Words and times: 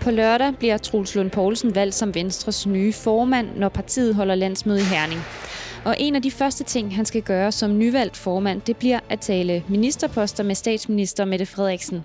På 0.00 0.10
lørdag 0.10 0.54
bliver 0.58 0.78
Truls 0.78 1.14
Lund 1.14 1.30
Poulsen 1.30 1.74
valgt 1.74 1.94
som 1.94 2.14
Venstres 2.14 2.66
nye 2.66 2.92
formand, 2.92 3.48
når 3.56 3.68
partiet 3.68 4.14
holder 4.14 4.34
landsmøde 4.34 4.80
i 4.80 4.84
Herning. 4.84 5.20
Og 5.84 5.96
en 5.98 6.16
af 6.16 6.22
de 6.22 6.30
første 6.30 6.64
ting, 6.64 6.96
han 6.96 7.04
skal 7.04 7.22
gøre 7.22 7.52
som 7.52 7.78
nyvalgt 7.78 8.16
formand, 8.16 8.60
det 8.60 8.76
bliver 8.76 9.00
at 9.08 9.20
tale 9.20 9.64
ministerposter 9.68 10.44
med 10.44 10.54
statsminister 10.54 11.24
Mette 11.24 11.46
Frederiksen. 11.46 12.04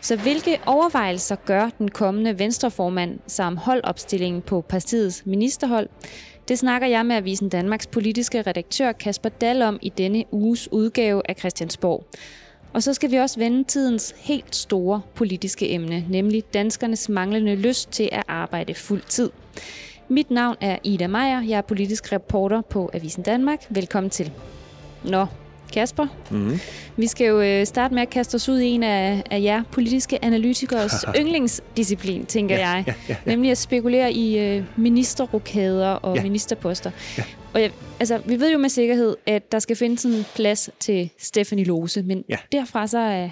Så 0.00 0.16
hvilke 0.16 0.58
overvejelser 0.66 1.36
gør 1.36 1.70
den 1.78 1.90
kommende 1.90 2.38
venstreformand 2.38 3.18
samt 3.26 3.58
holdopstillingen 3.58 4.42
på 4.42 4.60
partiets 4.60 5.26
ministerhold? 5.26 5.88
Det 6.48 6.58
snakker 6.58 6.88
jeg 6.88 7.06
med 7.06 7.16
Avisen 7.16 7.48
Danmarks 7.48 7.86
politiske 7.86 8.42
redaktør 8.42 8.92
Kasper 8.92 9.28
Dahl 9.28 9.62
om 9.62 9.78
i 9.82 9.88
denne 9.88 10.24
uges 10.32 10.72
udgave 10.72 11.22
af 11.28 11.36
Christiansborg. 11.38 12.06
Og 12.76 12.82
så 12.82 12.94
skal 12.94 13.10
vi 13.10 13.16
også 13.16 13.38
vende 13.38 13.64
tidens 13.64 14.14
helt 14.18 14.56
store 14.56 15.02
politiske 15.14 15.70
emne, 15.70 16.04
nemlig 16.08 16.54
danskernes 16.54 17.08
manglende 17.08 17.54
lyst 17.54 17.90
til 17.90 18.08
at 18.12 18.22
arbejde 18.28 18.74
fuld 18.74 19.02
tid. 19.08 19.30
Mit 20.08 20.30
navn 20.30 20.56
er 20.60 20.78
Ida 20.84 21.06
Meier, 21.06 21.40
jeg 21.40 21.58
er 21.58 21.62
politisk 21.62 22.12
reporter 22.12 22.60
på 22.60 22.90
Avisen 22.92 23.22
Danmark. 23.22 23.66
Velkommen 23.70 24.10
til. 24.10 24.32
Nå, 25.04 25.26
Kasper, 25.72 26.06
mm-hmm. 26.30 26.60
vi 26.96 27.06
skal 27.06 27.26
jo 27.26 27.40
øh, 27.40 27.66
starte 27.66 27.94
med 27.94 28.02
at 28.02 28.10
kaste 28.10 28.34
os 28.34 28.48
ud 28.48 28.58
i 28.58 28.66
en 28.66 28.82
af, 28.82 29.22
af 29.30 29.42
jer 29.42 29.62
politiske 29.72 30.24
analytikers 30.24 31.04
yndlingsdisciplin, 31.20 32.26
tænker 32.26 32.56
ja, 32.56 32.68
jeg. 32.68 32.84
Ja, 32.86 32.94
ja, 33.08 33.16
ja. 33.26 33.30
Nemlig 33.30 33.50
at 33.50 33.58
spekulere 33.58 34.12
i 34.12 34.38
øh, 34.38 34.64
ministerrokader 34.76 35.90
og 35.90 36.16
ja. 36.16 36.22
ministerposter. 36.22 36.90
Ja. 37.18 37.22
Og 37.54 37.62
jeg, 37.62 37.70
altså, 38.00 38.18
vi 38.26 38.40
ved 38.40 38.52
jo 38.52 38.58
med 38.58 38.68
sikkerhed, 38.68 39.16
at 39.26 39.52
der 39.52 39.58
skal 39.58 39.76
findes 39.76 40.04
en 40.04 40.26
plads 40.34 40.70
til 40.80 41.10
Stephanie 41.18 41.64
Lose, 41.64 42.02
men 42.02 42.24
ja. 42.28 42.36
derfra 42.52 42.86
så 42.86 42.98
er 42.98 43.28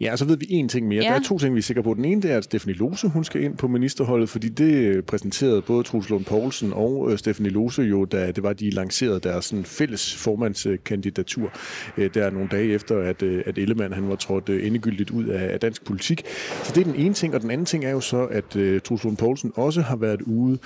Ja, 0.00 0.12
og 0.12 0.18
så 0.18 0.24
ved 0.24 0.36
vi 0.36 0.46
en 0.50 0.68
ting 0.68 0.88
mere. 0.88 1.02
Ja. 1.02 1.08
Der 1.08 1.14
er 1.14 1.22
to 1.22 1.38
ting, 1.38 1.54
vi 1.54 1.58
er 1.58 1.62
sikre 1.62 1.82
på. 1.82 1.94
Den 1.94 2.04
ene 2.04 2.22
det 2.22 2.30
er, 2.30 2.36
at 2.36 2.44
Stephanie 2.44 2.76
Lose 2.76 3.08
hun 3.08 3.24
skal 3.24 3.42
ind 3.42 3.56
på 3.56 3.68
ministerholdet, 3.68 4.28
fordi 4.28 4.48
det 4.48 4.74
øh, 4.74 5.02
præsenterede 5.02 5.62
både 5.62 5.82
Truls 5.82 6.10
Lund 6.10 6.24
Poulsen 6.24 6.72
og 6.72 7.12
øh, 7.12 7.18
Stephanie 7.18 7.52
Lose 7.52 7.82
jo, 7.82 8.04
da 8.04 8.30
det 8.30 8.42
var, 8.42 8.52
de 8.52 8.70
lancerede 8.70 9.20
deres 9.20 9.44
sådan, 9.44 9.64
fælles 9.64 10.16
formandskandidatur. 10.16 11.52
Øh, 11.96 12.10
der 12.14 12.30
nogle 12.30 12.48
dage 12.48 12.72
efter, 12.72 12.98
at, 12.98 13.22
at 13.22 13.58
Ellemann 13.58 13.94
han 13.94 14.08
var 14.08 14.16
trådt 14.16 14.48
endegyldigt 14.48 15.10
ud 15.10 15.24
af, 15.24 15.52
af 15.52 15.60
dansk 15.60 15.84
politik. 15.84 16.22
Så 16.64 16.72
det 16.74 16.80
er 16.80 16.92
den 16.92 17.00
ene 17.00 17.14
ting, 17.14 17.34
og 17.34 17.40
den 17.40 17.50
anden 17.50 17.66
ting 17.66 17.84
er 17.84 17.90
jo 17.90 18.00
så, 18.00 18.24
at 18.24 18.56
uh, 18.56 18.78
Truls 18.78 19.04
Lund 19.04 19.16
Poulsen 19.16 19.52
også 19.54 19.80
har 19.80 19.96
været 19.96 20.22
ude, 20.22 20.58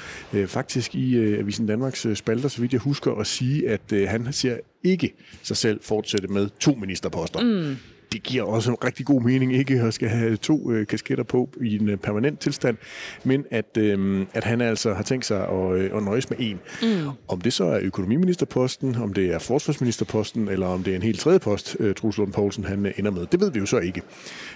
faktisk 0.46 0.94
i 0.94 1.18
uh, 1.18 1.38
Avisen 1.38 1.66
Danmarks 1.66 2.06
spalter, 2.14 2.48
så 2.48 2.60
vidt 2.60 2.72
jeg 2.72 2.80
husker, 2.80 3.12
at 3.12 3.26
sige, 3.26 3.68
at 3.68 4.08
han 4.08 4.32
ser 4.32 4.56
ikke 4.84 5.14
sig 5.42 5.56
selv 5.56 5.80
fortsætte 5.82 6.28
med 6.28 6.48
to 6.60 6.74
ministerposter. 6.74 7.40
Mm 7.40 7.76
det 8.12 8.22
giver 8.22 8.42
også 8.42 8.70
en 8.70 8.76
rigtig 8.84 9.06
god 9.06 9.22
mening 9.22 9.54
ikke 9.54 9.80
at 9.80 9.94
skal 9.94 10.08
have 10.08 10.36
to 10.36 10.72
øh, 10.72 10.86
kasketter 10.86 11.24
på 11.24 11.50
i 11.62 11.76
en 11.76 11.88
øh, 11.88 11.96
permanent 11.96 12.40
tilstand, 12.40 12.76
men 13.24 13.44
at, 13.50 13.76
øh, 13.78 14.26
at 14.34 14.44
han 14.44 14.60
altså 14.60 14.94
har 14.94 15.02
tænkt 15.02 15.26
sig 15.26 15.48
at, 15.48 15.74
øh, 15.74 15.96
at 15.96 16.02
nøjes 16.02 16.30
med 16.30 16.38
en. 16.40 16.60
Mm. 16.82 16.88
Om 17.28 17.40
det 17.40 17.52
så 17.52 17.64
er 17.64 17.78
økonomiministerposten, 17.82 18.96
om 18.96 19.12
det 19.12 19.34
er 19.34 19.38
forsvarsministerposten, 19.38 20.48
eller 20.48 20.66
om 20.66 20.82
det 20.82 20.92
er 20.92 20.96
en 20.96 21.02
helt 21.02 21.20
tredje 21.20 21.38
post, 21.38 21.76
øh, 21.80 21.94
Truls 21.94 22.18
Lund 22.18 22.32
Poulsen 22.32 22.64
han 22.64 22.86
øh, 22.86 22.92
ender 22.96 23.10
med, 23.10 23.26
det 23.32 23.40
ved 23.40 23.52
vi 23.52 23.58
jo 23.58 23.66
så 23.66 23.78
ikke. 23.78 24.02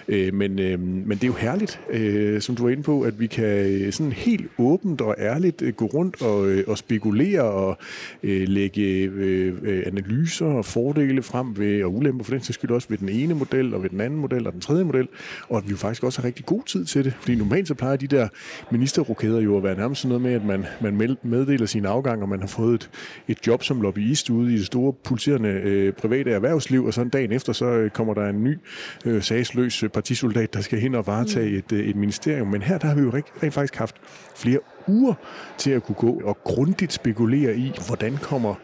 Øh, 0.07 0.33
men, 0.33 0.59
øh, 0.59 0.79
men 0.79 1.11
det 1.11 1.23
er 1.23 1.27
jo 1.27 1.33
herligt, 1.33 1.79
øh, 1.89 2.41
som 2.41 2.55
du 2.55 2.63
var 2.63 2.69
inde 2.69 2.83
på, 2.83 3.01
at 3.01 3.19
vi 3.19 3.27
kan 3.27 3.45
øh, 3.45 3.93
sådan 3.93 4.11
helt 4.11 4.47
åbent 4.57 5.01
og 5.01 5.15
ærligt 5.19 5.61
øh, 5.61 5.73
gå 5.73 5.85
rundt 5.85 6.21
og, 6.21 6.49
øh, 6.49 6.63
og 6.67 6.77
spekulere 6.77 7.41
og 7.41 7.77
øh, 8.23 8.47
lægge 8.47 8.81
øh, 8.81 9.83
analyser 9.85 10.45
og 10.45 10.65
fordele 10.65 11.23
frem 11.23 11.57
ved, 11.57 11.83
og 11.83 11.95
ulemper 11.95 12.23
for 12.23 12.31
den 12.31 12.41
sags 12.41 12.53
skyld 12.55 12.71
også 12.71 12.87
ved 12.89 12.97
den 12.97 13.09
ene 13.09 13.35
model, 13.51 13.73
og 13.73 13.83
ved 13.83 13.89
den 13.89 14.01
anden 14.01 14.19
model, 14.19 14.47
og 14.47 14.53
den 14.53 14.61
tredje 14.61 14.83
model, 14.83 15.07
og 15.49 15.57
at 15.57 15.65
vi 15.65 15.71
jo 15.71 15.77
faktisk 15.77 16.03
også 16.03 16.21
har 16.21 16.27
rigtig 16.27 16.45
god 16.45 16.63
tid 16.65 16.85
til 16.85 17.05
det. 17.05 17.13
Fordi 17.19 17.35
normalt 17.35 17.67
så 17.67 17.73
plejer 17.73 17.95
de 17.95 18.07
der 18.07 18.27
ministerrokæder 18.71 19.41
jo 19.41 19.57
at 19.57 19.63
være 19.63 19.75
nærmest 19.75 20.01
sådan 20.01 20.09
noget 20.09 20.21
med, 20.21 20.33
at 20.33 20.45
man, 20.81 20.95
man 20.97 21.17
meddeler 21.23 21.65
sin 21.65 21.85
afgang, 21.85 22.21
og 22.21 22.29
man 22.29 22.39
har 22.39 22.47
fået 22.47 22.73
et, 22.73 22.89
et 23.27 23.47
job 23.47 23.63
som 23.63 23.81
lobbyist 23.81 24.29
ude 24.29 24.53
i 24.53 24.57
det 24.57 24.65
store 24.65 24.93
pulserende 24.93 25.49
øh, 25.49 25.93
private 25.93 26.31
erhvervsliv, 26.31 26.85
og 26.85 26.93
så 26.93 27.01
en 27.01 27.09
dag 27.09 27.31
efter, 27.31 27.53
så 27.53 27.65
øh, 27.65 27.89
kommer 27.89 28.13
der 28.13 28.29
en 28.29 28.43
ny 28.43 28.57
øh, 29.05 29.21
sagsløs 29.21 29.83
øh, 29.83 29.89
partisoldat, 29.89 30.53
der 30.53 30.61
skal 30.61 30.79
hen 30.79 30.95
og 30.95 31.07
varetage 31.07 31.49
mm. 31.51 31.57
et, 31.57 31.71
øh, 31.71 31.85
et 31.89 31.95
ministerium. 31.95 32.47
Men 32.47 32.61
her 32.61 32.77
der 32.77 32.87
har 32.87 32.95
vi 32.95 33.01
jo 33.01 33.09
rent, 33.09 33.25
rent 33.43 33.53
faktisk 33.53 33.75
haft 33.75 33.95
flere 34.35 34.59
uger 34.87 35.13
til 35.57 35.71
at 35.71 35.83
kunne 35.83 35.95
gå 35.95 36.21
og 36.23 36.37
grundigt 36.43 36.93
spekulere 36.93 37.57
i, 37.57 37.71
hvordan 37.87 38.17
kommer 38.17 38.55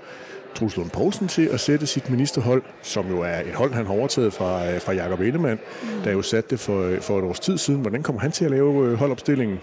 Truls 0.56 0.78
Lund 0.78 0.89
Poulsen 0.89 1.28
til 1.28 1.45
at 1.45 1.59
sætte 1.59 1.88
sit 1.88 2.09
ministerhold, 2.09 2.63
som 2.81 3.09
jo 3.09 3.22
er 3.22 3.39
et 3.39 3.53
hold, 3.56 3.73
han 3.73 3.85
har 3.85 3.94
overtaget 3.94 4.34
fra, 4.34 4.72
øh, 4.72 4.81
fra 4.81 4.94
Jakob 4.94 5.19
Ellemann, 5.19 5.59
mm. 5.84 5.88
der 6.03 6.12
jo 6.12 6.22
satte 6.22 6.50
det 6.50 6.59
for, 6.59 6.81
øh, 6.81 7.01
for 7.01 7.17
et 7.17 7.23
års 7.23 7.39
tid 7.39 7.57
siden. 7.57 7.81
Hvordan 7.81 8.03
kommer 8.03 8.22
han 8.22 8.31
til 8.31 8.45
at 8.45 8.51
lave 8.51 8.88
øh, 8.88 8.94
holdopstillingen? 8.94 9.59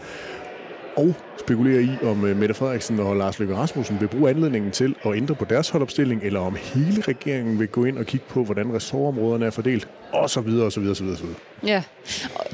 Og 0.97 1.15
spekulere 1.41 1.83
i, 1.83 1.91
om 2.05 2.17
Mette 2.17 2.55
Frederiksen 2.55 3.01
og 3.01 3.17
Lars 3.17 3.39
Løkke 3.39 3.57
Rasmussen 3.57 4.01
vil 4.01 4.09
bruge 4.09 4.31
anledningen 4.31 4.71
til 4.71 4.95
at 5.05 5.17
ændre 5.17 5.35
på 5.35 5.45
deres 5.45 5.71
holdopstilling, 5.71 6.23
eller 6.23 6.41
om 6.41 6.57
hele 6.75 7.03
regeringen 7.03 7.59
vil 7.59 7.69
gå 7.69 7.85
ind 7.85 7.99
og 7.99 8.07
kigge 8.07 8.27
på, 8.29 8.45
hvordan 8.45 8.75
ressortområderne 8.75 9.47
er 9.47 9.51
fordelt, 9.51 9.89
og 10.13 10.31
så 10.31 10.41
videre, 10.41 10.67
og 10.67 10.73
så 10.73 10.81
videre, 10.81 10.93
og 10.93 10.97
så 10.97 11.05
videre. 11.05 11.19
Ja, 11.67 11.83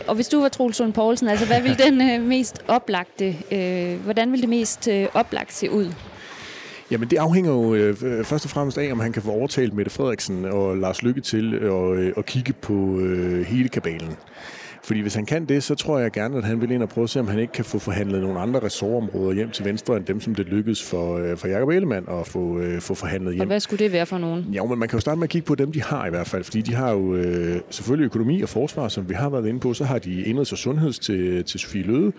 og 0.06 0.14
hvis 0.14 0.28
du 0.28 0.40
var 0.40 0.48
Troels 0.48 0.80
Lund 0.80 0.92
Poulsen, 0.92 1.28
altså 1.28 1.46
hvad 1.46 1.62
vil 1.62 1.78
den 1.86 2.10
øh, 2.10 2.26
mest 2.28 2.64
oplagte, 2.68 3.36
øh, 3.52 4.00
hvordan 4.04 4.32
vil 4.32 4.40
det 4.40 4.48
mest 4.48 4.88
øh, 4.88 5.06
oplagt 5.14 5.52
se 5.52 5.70
ud? 5.70 5.92
Jamen 6.94 7.10
det 7.10 7.16
afhænger 7.16 7.50
jo 7.50 7.74
øh, 7.74 8.24
først 8.24 8.44
og 8.44 8.50
fremmest 8.50 8.78
af, 8.78 8.92
om 8.92 9.00
han 9.00 9.12
kan 9.12 9.22
få 9.22 9.30
overtalt 9.30 9.74
Mette 9.74 9.90
Frederiksen 9.90 10.44
og 10.44 10.76
Lars 10.76 11.02
Lykke 11.02 11.20
til 11.20 11.54
at, 11.54 11.98
øh, 11.98 12.12
at 12.16 12.26
kigge 12.26 12.52
på 12.52 12.98
øh, 12.98 13.46
hele 13.46 13.68
kabalen. 13.68 14.16
Fordi 14.84 15.00
hvis 15.00 15.14
han 15.14 15.26
kan 15.26 15.44
det, 15.44 15.62
så 15.62 15.74
tror 15.74 15.98
jeg 15.98 16.12
gerne, 16.12 16.38
at 16.38 16.44
han 16.44 16.60
vil 16.60 16.70
ind 16.70 16.82
og 16.82 16.88
prøve 16.88 17.02
at 17.02 17.10
se, 17.10 17.20
om 17.20 17.28
han 17.28 17.38
ikke 17.38 17.52
kan 17.52 17.64
få 17.64 17.78
forhandlet 17.78 18.20
nogle 18.20 18.40
andre 18.40 18.60
ressortområder 18.60 19.32
hjem 19.32 19.50
til 19.50 19.64
venstre, 19.64 19.96
end 19.96 20.04
dem, 20.04 20.20
som 20.20 20.34
det 20.34 20.46
lykkedes 20.46 20.82
for, 20.82 21.18
øh, 21.18 21.36
for 21.36 21.48
Jacob 21.48 21.68
Ellemann 21.68 22.06
at 22.08 22.26
få, 22.26 22.58
øh, 22.58 22.80
få 22.80 22.94
forhandlet 22.94 23.34
hjem. 23.34 23.40
Og 23.40 23.46
hvad 23.46 23.60
skulle 23.60 23.84
det 23.84 23.92
være 23.92 24.06
for 24.06 24.18
nogen? 24.18 24.44
Ja, 24.52 24.64
men 24.64 24.78
man 24.78 24.88
kan 24.88 24.96
jo 24.96 25.00
starte 25.00 25.18
med 25.18 25.24
at 25.24 25.30
kigge 25.30 25.46
på 25.46 25.54
dem, 25.54 25.72
de 25.72 25.82
har 25.82 26.06
i 26.06 26.10
hvert 26.10 26.26
fald, 26.26 26.44
fordi 26.44 26.60
de 26.60 26.74
har 26.74 26.90
jo 26.90 27.14
øh, 27.14 27.60
selvfølgelig 27.70 28.06
økonomi 28.06 28.42
og 28.42 28.48
forsvar, 28.48 28.88
som 28.88 29.08
vi 29.08 29.14
har 29.14 29.28
været 29.28 29.46
inde 29.46 29.60
på, 29.60 29.74
så 29.74 29.84
har 29.84 29.98
de 29.98 30.22
indrigs 30.22 30.52
og 30.52 30.58
sundheds 30.58 30.98
til, 30.98 31.44
til 31.44 31.60
Sofie 31.60 31.82
Løde. 31.82 32.12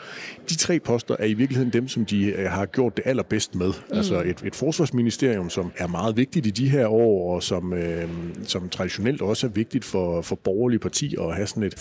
De 0.49 0.55
tre 0.55 0.79
poster 0.79 1.15
er 1.19 1.25
i 1.25 1.33
virkeligheden 1.33 1.73
dem, 1.73 1.87
som 1.87 2.05
de 2.05 2.25
øh, 2.25 2.51
har 2.51 2.65
gjort 2.65 2.97
det 2.97 3.03
allerbedst 3.07 3.55
med. 3.55 3.67
Mm. 3.67 3.97
Altså 3.97 4.21
et, 4.21 4.41
et 4.45 4.55
forsvarsministerium, 4.55 5.49
som 5.49 5.71
er 5.77 5.87
meget 5.87 6.17
vigtigt 6.17 6.45
i 6.45 6.49
de 6.49 6.69
her 6.69 6.87
år, 6.87 7.35
og 7.35 7.43
som, 7.43 7.73
øh, 7.73 8.09
som 8.43 8.69
traditionelt 8.69 9.21
også 9.21 9.47
er 9.47 9.51
vigtigt 9.51 9.85
for, 9.85 10.21
for 10.21 10.35
borgerlige 10.35 10.79
partier 10.79 11.21
at 11.21 11.35
have 11.35 11.47
sådan 11.47 11.63
et 11.63 11.79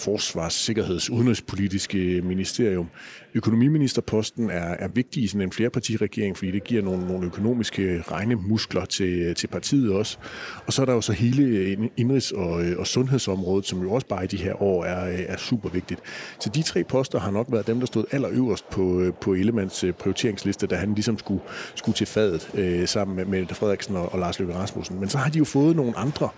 forsvarssikkerheds 0.75 1.11
udenrigspolitiske 1.11 1.99
øh, 1.99 2.25
ministerium. 2.25 2.89
Økonomiministerposten 3.35 4.51
er, 4.51 4.75
er 4.79 4.89
vigtig 4.89 5.23
i 5.23 5.27
sådan 5.27 5.41
en 5.41 5.53
flerpartiregering, 5.53 6.37
fordi 6.37 6.51
det 6.51 6.65
giver 6.65 6.83
nogle, 6.83 7.07
nogle 7.07 7.27
økonomiske 7.27 8.03
regnemuskler 8.11 8.85
til, 8.85 9.23
øh, 9.23 9.35
til 9.35 9.47
partiet 9.47 9.93
også. 9.93 10.19
Og 10.67 10.73
så 10.73 10.83
er 10.83 10.87
der 10.87 10.93
jo 10.93 11.01
så 11.01 11.13
hele 11.13 11.43
øh, 11.43 11.79
indrigs- 12.01 12.33
og, 12.37 12.65
og 12.79 12.87
sundhedsområdet, 12.87 13.67
som 13.67 13.83
jo 13.83 13.93
også 13.93 14.07
bare 14.07 14.25
i 14.25 14.27
de 14.27 14.37
her 14.37 14.63
år 14.63 14.85
er, 14.85 15.25
er 15.29 15.37
super 15.37 15.69
vigtigt. 15.69 16.01
Så 16.39 16.51
de 16.51 16.63
tre 16.63 16.85
poster 16.85 17.19
har 17.19 17.31
nok 17.31 17.47
været 17.51 17.67
dem, 17.67 17.79
der 17.79 17.87
stod 17.87 18.05
allerøverst 18.11 18.71
på, 18.71 19.15
på 19.21 19.35
Ellemands 19.35 19.85
prioriteringsliste, 19.99 20.67
da 20.67 20.77
han 20.77 20.95
ligesom 20.95 21.19
skulle, 21.19 21.41
skulle 21.75 21.97
til 21.97 22.07
fadet 22.07 22.51
øh, 22.55 22.89
sammen 22.89 23.17
med 23.17 23.25
Mette 23.25 23.55
Frederiksen 23.55 23.97
og, 23.97 24.13
og 24.13 24.19
Lars 24.19 24.39
Løkke 24.39 24.55
Rasmussen. 24.55 25.01
Men 25.01 25.09
så 25.09 25.19
har 25.19 25.31
de 25.31 25.39
jo 25.39 25.45
fået 25.45 25.77
nogle 25.77 25.99
andre 25.99 26.29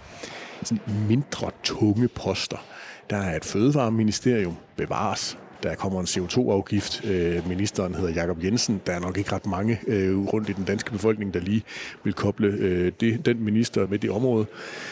sådan 0.62 0.80
mindre 1.08 1.50
tunge 1.64 2.08
poster. 2.08 2.64
Der 3.10 3.16
er 3.16 3.36
et 3.36 3.44
fødevareministerium, 3.44 4.56
bevares. 4.76 5.38
Der 5.62 5.74
kommer 5.74 6.00
en 6.00 6.06
CO2-afgift. 6.06 7.04
Øh, 7.04 7.48
ministeren 7.48 7.94
hedder 7.94 8.12
Jakob 8.12 8.44
Jensen. 8.44 8.80
Der 8.86 8.92
er 8.92 9.00
nok 9.00 9.18
ikke 9.18 9.32
ret 9.32 9.46
mange 9.46 9.80
øh, 9.86 10.18
rundt 10.18 10.48
i 10.48 10.52
den 10.52 10.64
danske 10.64 10.90
befolkning, 10.90 11.34
der 11.34 11.40
lige 11.40 11.62
vil 12.04 12.12
koble 12.12 12.46
øh, 12.46 12.92
det, 13.00 13.26
den 13.26 13.44
minister 13.44 13.86
med 13.86 13.98
det 13.98 14.10
område. 14.10 14.46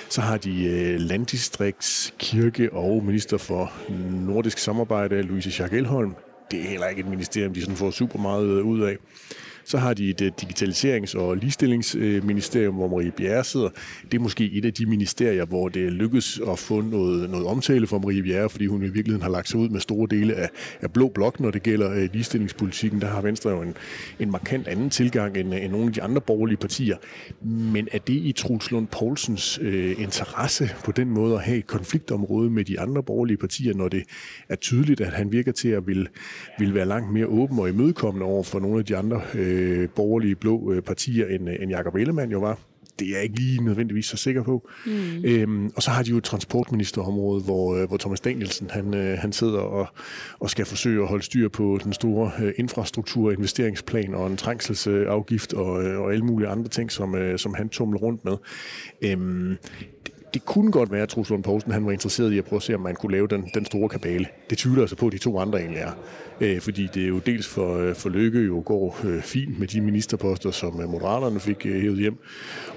Så 0.08 0.20
har 0.20 0.36
de 0.36 0.98
landdistrikts, 0.98 2.14
kirke 2.18 2.72
og 2.72 3.04
minister 3.04 3.38
for 3.38 3.72
nordisk 4.10 4.58
samarbejde, 4.58 5.22
Louise 5.22 5.50
Schack 5.50 5.72
Elholm. 5.72 6.14
Det 6.50 6.60
er 6.60 6.68
heller 6.68 6.86
ikke 6.86 7.00
et 7.00 7.08
ministerium, 7.08 7.54
de 7.54 7.60
sådan 7.60 7.76
får 7.76 7.90
super 7.90 8.18
meget 8.18 8.60
ud 8.60 8.80
af. 8.80 8.96
Så 9.64 9.78
har 9.78 9.94
de 9.94 10.10
et 10.10 10.20
øh, 10.20 10.32
digitaliserings- 10.42 11.18
og 11.18 11.36
ligestillingsministerium, 11.36 12.74
hvor 12.74 12.88
Marie 12.88 13.10
Bjerre 13.10 13.44
sidder. 13.44 13.68
Det 14.12 14.18
er 14.18 14.22
måske 14.22 14.52
et 14.52 14.64
af 14.64 14.72
de 14.72 14.86
ministerier, 14.86 15.44
hvor 15.44 15.68
det 15.68 15.92
lykkes 15.92 16.40
at 16.50 16.58
få 16.58 16.80
noget, 16.80 17.30
noget 17.30 17.46
omtale 17.46 17.86
for 17.86 17.98
Marie 17.98 18.22
Bjerre, 18.22 18.50
fordi 18.50 18.66
hun 18.66 18.82
i 18.82 18.88
virkeligheden 18.88 19.22
har 19.22 19.30
lagt 19.30 19.48
sig 19.48 19.60
ud 19.60 19.68
med 19.68 19.80
store 19.80 20.06
dele 20.10 20.34
af, 20.34 20.48
af 20.80 20.92
blå 20.92 21.08
blok, 21.08 21.40
når 21.40 21.50
det 21.50 21.62
gælder 21.62 21.90
øh, 21.90 22.08
ligestillingspolitikken. 22.12 23.00
Der 23.00 23.06
har 23.06 23.20
Venstre 23.20 23.50
jo 23.50 23.62
en, 23.62 23.74
en 24.20 24.30
markant 24.30 24.68
anden 24.68 24.90
tilgang 24.90 25.36
end, 25.36 25.54
øh, 25.54 25.64
end 25.64 25.72
nogle 25.72 25.86
af 25.86 25.92
de 25.92 26.02
andre 26.02 26.20
borgerlige 26.20 26.56
partier. 26.56 26.96
Men 27.44 27.88
er 27.92 27.98
det 27.98 28.14
i 28.14 28.32
Truls 28.32 28.70
Lund 28.70 28.86
Poulsens 28.86 29.58
øh, 29.62 30.00
interesse 30.00 30.70
på 30.84 30.92
den 30.92 31.10
måde 31.10 31.34
at 31.34 31.42
have 31.42 31.58
et 31.58 31.66
konfliktområde 31.66 32.50
med 32.50 32.64
de 32.64 32.80
andre 32.80 33.02
borgerlige 33.02 33.36
partier, 33.36 33.74
når 33.74 33.88
det 33.88 34.02
er 34.48 34.56
tydeligt, 34.56 35.00
at 35.00 35.12
han 35.12 35.32
virker 35.32 35.52
til 35.52 35.68
at 35.68 35.86
vil, 35.86 36.08
vil 36.58 36.74
være 36.74 36.86
langt 36.86 37.12
mere 37.12 37.26
åben 37.26 37.58
og 37.58 37.68
imødekommende 37.68 38.26
over 38.26 38.42
for 38.42 38.60
nogle 38.60 38.78
af 38.78 38.84
de 38.84 38.96
andre 38.96 39.22
øh, 39.34 39.53
øh, 39.54 39.88
borgerlige 39.88 40.34
blå 40.34 40.72
øh, 40.72 40.82
partier, 40.82 41.26
end, 41.26 41.48
øh, 41.48 41.56
end 41.60 41.70
Jakob 41.70 41.94
Ellemann 41.94 42.32
jo 42.32 42.40
var. 42.40 42.58
det 42.98 43.08
er 43.08 43.12
jeg 43.12 43.22
ikke 43.22 43.36
lige 43.36 43.64
nødvendigvis 43.64 44.06
så 44.06 44.16
sikker 44.16 44.42
på. 44.42 44.68
Mm. 44.86 45.24
Øhm, 45.24 45.70
og 45.76 45.82
så 45.82 45.90
har 45.90 46.02
de 46.02 46.10
jo 46.10 46.16
et 46.16 46.24
transportministerområde, 46.24 47.42
hvor, 47.42 47.76
øh, 47.76 47.88
hvor 47.88 47.96
Thomas 47.96 48.20
Danielsen 48.20 48.70
han, 48.70 48.94
øh, 48.94 49.18
han 49.18 49.32
sidder 49.32 49.58
og, 49.58 49.86
og 50.38 50.50
skal 50.50 50.66
forsøge 50.66 51.02
at 51.02 51.08
holde 51.08 51.24
styr 51.24 51.48
på 51.48 51.78
den 51.84 51.92
store 51.92 52.30
øh, 52.42 52.52
infrastruktur, 52.56 53.32
investeringsplan 53.32 54.14
og 54.14 54.26
en 54.26 54.36
trængselsafgift 54.36 55.52
og, 55.52 55.84
øh, 55.84 56.00
og 56.00 56.12
alle 56.12 56.24
mulige 56.24 56.48
andre 56.48 56.68
ting, 56.68 56.92
som, 56.92 57.14
øh, 57.14 57.38
som 57.38 57.54
han 57.54 57.68
tumler 57.68 57.98
rundt 57.98 58.24
med. 58.24 58.36
Øhm, 59.02 59.56
det 60.34 60.44
kunne 60.44 60.72
godt 60.72 60.92
være, 60.92 61.02
at 61.02 61.08
Truls 61.08 61.30
Lund 61.30 61.42
Poulsen 61.42 61.72
han 61.72 61.86
var 61.86 61.92
interesseret 61.92 62.32
i 62.32 62.38
at 62.38 62.44
prøve 62.44 62.56
at 62.56 62.62
se, 62.62 62.74
om 62.74 62.80
man 62.80 62.94
kunne 62.94 63.12
lave 63.12 63.26
den, 63.26 63.50
den 63.54 63.64
store 63.64 63.88
kabale. 63.88 64.26
Det 64.50 64.58
tyder 64.58 64.80
altså 64.80 64.96
på, 64.96 65.06
at 65.06 65.12
de 65.12 65.18
to 65.18 65.38
andre 65.38 65.60
egentlig 65.60 65.80
er. 65.80 65.90
Øh, 66.40 66.60
fordi 66.60 66.88
det 66.94 67.04
er 67.04 67.08
jo 67.08 67.18
dels 67.18 67.46
for, 67.46 67.78
øh, 67.78 67.94
for 67.94 68.08
Lykke 68.08 68.40
jo 68.40 68.62
går 68.66 69.00
øh, 69.04 69.22
fint 69.22 69.58
med 69.58 69.66
de 69.68 69.80
ministerposter, 69.80 70.50
som 70.50 70.80
øh, 70.80 70.88
Moderaterne 70.88 71.40
fik 71.40 71.66
øh, 71.66 71.80
hævet 71.82 71.98
hjem, 71.98 72.18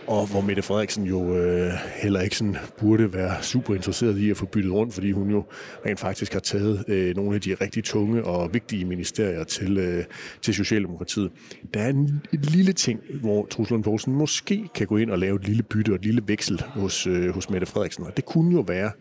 og 0.07 0.27
hvor 0.27 0.41
Mette 0.41 0.61
Frederiksen 0.61 1.03
jo 1.03 1.35
øh, 1.35 1.71
heller 2.01 2.21
ikke 2.21 2.37
sådan 2.37 2.57
burde 2.79 3.13
være 3.13 3.43
super 3.43 3.75
interesseret 3.75 4.17
i 4.17 4.29
at 4.29 4.37
få 4.37 4.45
byttet 4.45 4.71
rundt, 4.73 4.93
fordi 4.93 5.11
hun 5.11 5.29
jo 5.29 5.43
rent 5.85 5.99
faktisk 5.99 6.33
har 6.33 6.39
taget 6.39 6.83
øh, 6.87 7.15
nogle 7.15 7.35
af 7.35 7.41
de 7.41 7.53
rigtig 7.53 7.83
tunge 7.83 8.23
og 8.23 8.53
vigtige 8.53 8.85
ministerier 8.85 9.43
til, 9.43 9.77
øh, 9.77 10.03
til 10.41 10.53
Socialdemokratiet. 10.53 11.31
Der 11.73 11.79
er 11.79 11.89
en, 11.89 12.21
en 12.33 12.39
lille 12.41 12.73
ting, 12.73 12.99
hvor 13.21 13.45
Truls 13.45 13.69
Lund 13.69 13.83
Poulsen 13.83 14.15
måske 14.15 14.69
kan 14.75 14.87
gå 14.87 14.97
ind 14.97 15.11
og 15.11 15.19
lave 15.19 15.35
et 15.35 15.47
lille 15.47 15.63
bytte 15.63 15.89
og 15.89 15.95
et 15.95 16.05
lille 16.05 16.21
veksel 16.27 16.61
hos, 16.61 17.07
øh, 17.07 17.33
hos 17.33 17.46
Mette 17.49 17.67
Frederiksen, 17.67 18.03
og 18.03 18.17
det 18.17 18.25
kunne 18.25 18.53
jo 18.53 18.63
være, 18.67 18.91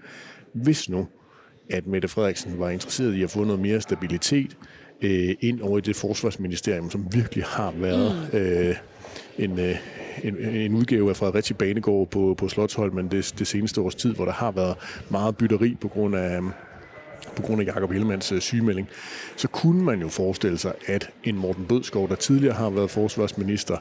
hvis 0.53 0.89
nu 0.89 1.09
at 1.71 1.87
Mette 1.87 2.09
Frederiksen 2.09 2.59
var 2.59 2.71
interesseret 2.71 3.15
i 3.15 3.23
at 3.23 3.31
få 3.31 3.45
noget 3.45 3.61
mere 3.61 3.81
stabilitet 3.81 4.57
øh, 5.03 5.35
ind 5.41 5.61
over 5.61 5.79
i 5.79 5.81
det 5.81 5.97
forsvarsministerium, 5.97 6.91
som 6.91 7.07
virkelig 7.13 7.45
har 7.45 7.71
været 7.71 8.29
mm. 8.33 8.39
øh, 8.39 8.77
en, 9.39 9.59
øh, 9.59 9.77
en, 10.23 10.39
en 10.39 10.75
udgave 10.75 11.11
af 11.11 11.17
Fredericia 11.17 11.57
Banegård 11.57 12.11
på, 12.11 12.35
på 12.39 12.49
Slottsholmen 12.49 13.11
det, 13.11 13.35
det 13.39 13.47
seneste 13.47 13.81
års 13.81 13.95
tid, 13.95 14.15
hvor 14.15 14.25
der 14.25 14.33
har 14.33 14.51
været 14.51 14.77
meget 15.11 15.37
bytteri 15.37 15.77
på 15.81 15.89
grund 15.89 16.17
af, 16.17 16.41
på 17.37 17.43
grund 17.43 17.61
af 17.61 17.67
Jakob 17.67 17.91
Ellemanns 17.91 18.33
øh, 18.33 18.41
sygemelding, 18.41 18.89
så 19.37 19.49
kunne 19.49 19.85
man 19.85 20.01
jo 20.01 20.09
forestille 20.09 20.59
sig, 20.59 20.73
at 20.87 21.11
en 21.25 21.37
Morten 21.37 21.65
Bødskov, 21.65 22.09
der 22.09 22.15
tidligere 22.15 22.55
har 22.55 22.71
været 22.71 22.91
forsvarsminister, 22.91 23.77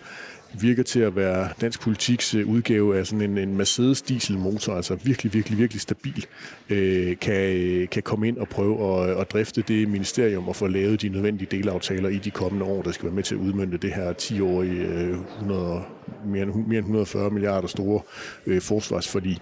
virker 0.62 0.84
til 0.84 1.00
at 1.00 1.16
være 1.16 1.50
dansk 1.62 1.82
politiks 1.82 2.36
øh, 2.36 2.48
udgave 2.48 2.98
af 2.98 3.08
sådan 3.08 3.22
en, 3.22 3.38
en 3.38 3.58
Mercedes 3.58 4.02
dieselmotor, 4.02 4.76
altså 4.76 4.96
virkelig, 4.96 5.34
virkelig, 5.34 5.58
virkelig 5.58 5.82
stabil, 5.82 6.26
øh, 6.70 7.18
kan, 7.18 7.56
øh, 7.56 7.90
kan 7.90 8.04
komme 8.04 8.28
ind 8.28 8.38
og 8.38 8.48
prøve 8.48 9.04
at, 9.04 9.18
at 9.22 9.32
drifte 9.32 9.62
det 9.62 9.90
ministerium 9.90 10.48
og 10.48 10.56
få 10.56 10.68
lavet 10.68 11.02
de 11.02 11.10
nødvendige 11.10 11.58
delaftaler 11.58 12.10
i 12.10 12.18
de 12.18 12.32
kommende 12.32 12.66
år, 12.66 12.82
der 12.82 12.92
skal 12.92 13.06
være 13.06 13.16
med 13.16 13.24
til 13.24 13.36
at 13.36 13.42
udmønte 13.42 13.78
det 13.78 13.94
her 13.94 14.14
10-årige 14.14 14.82
øh, 14.82 15.18
100, 15.38 15.84
mere, 16.26 16.44
end, 16.44 16.50
mere 16.50 16.78
end 16.78 16.86
140 16.86 17.30
milliarder 17.32 17.68
store 17.68 18.02
øh, 18.46 18.62
forsvarsforlig. 18.62 19.38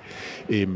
Øh, 0.50 0.68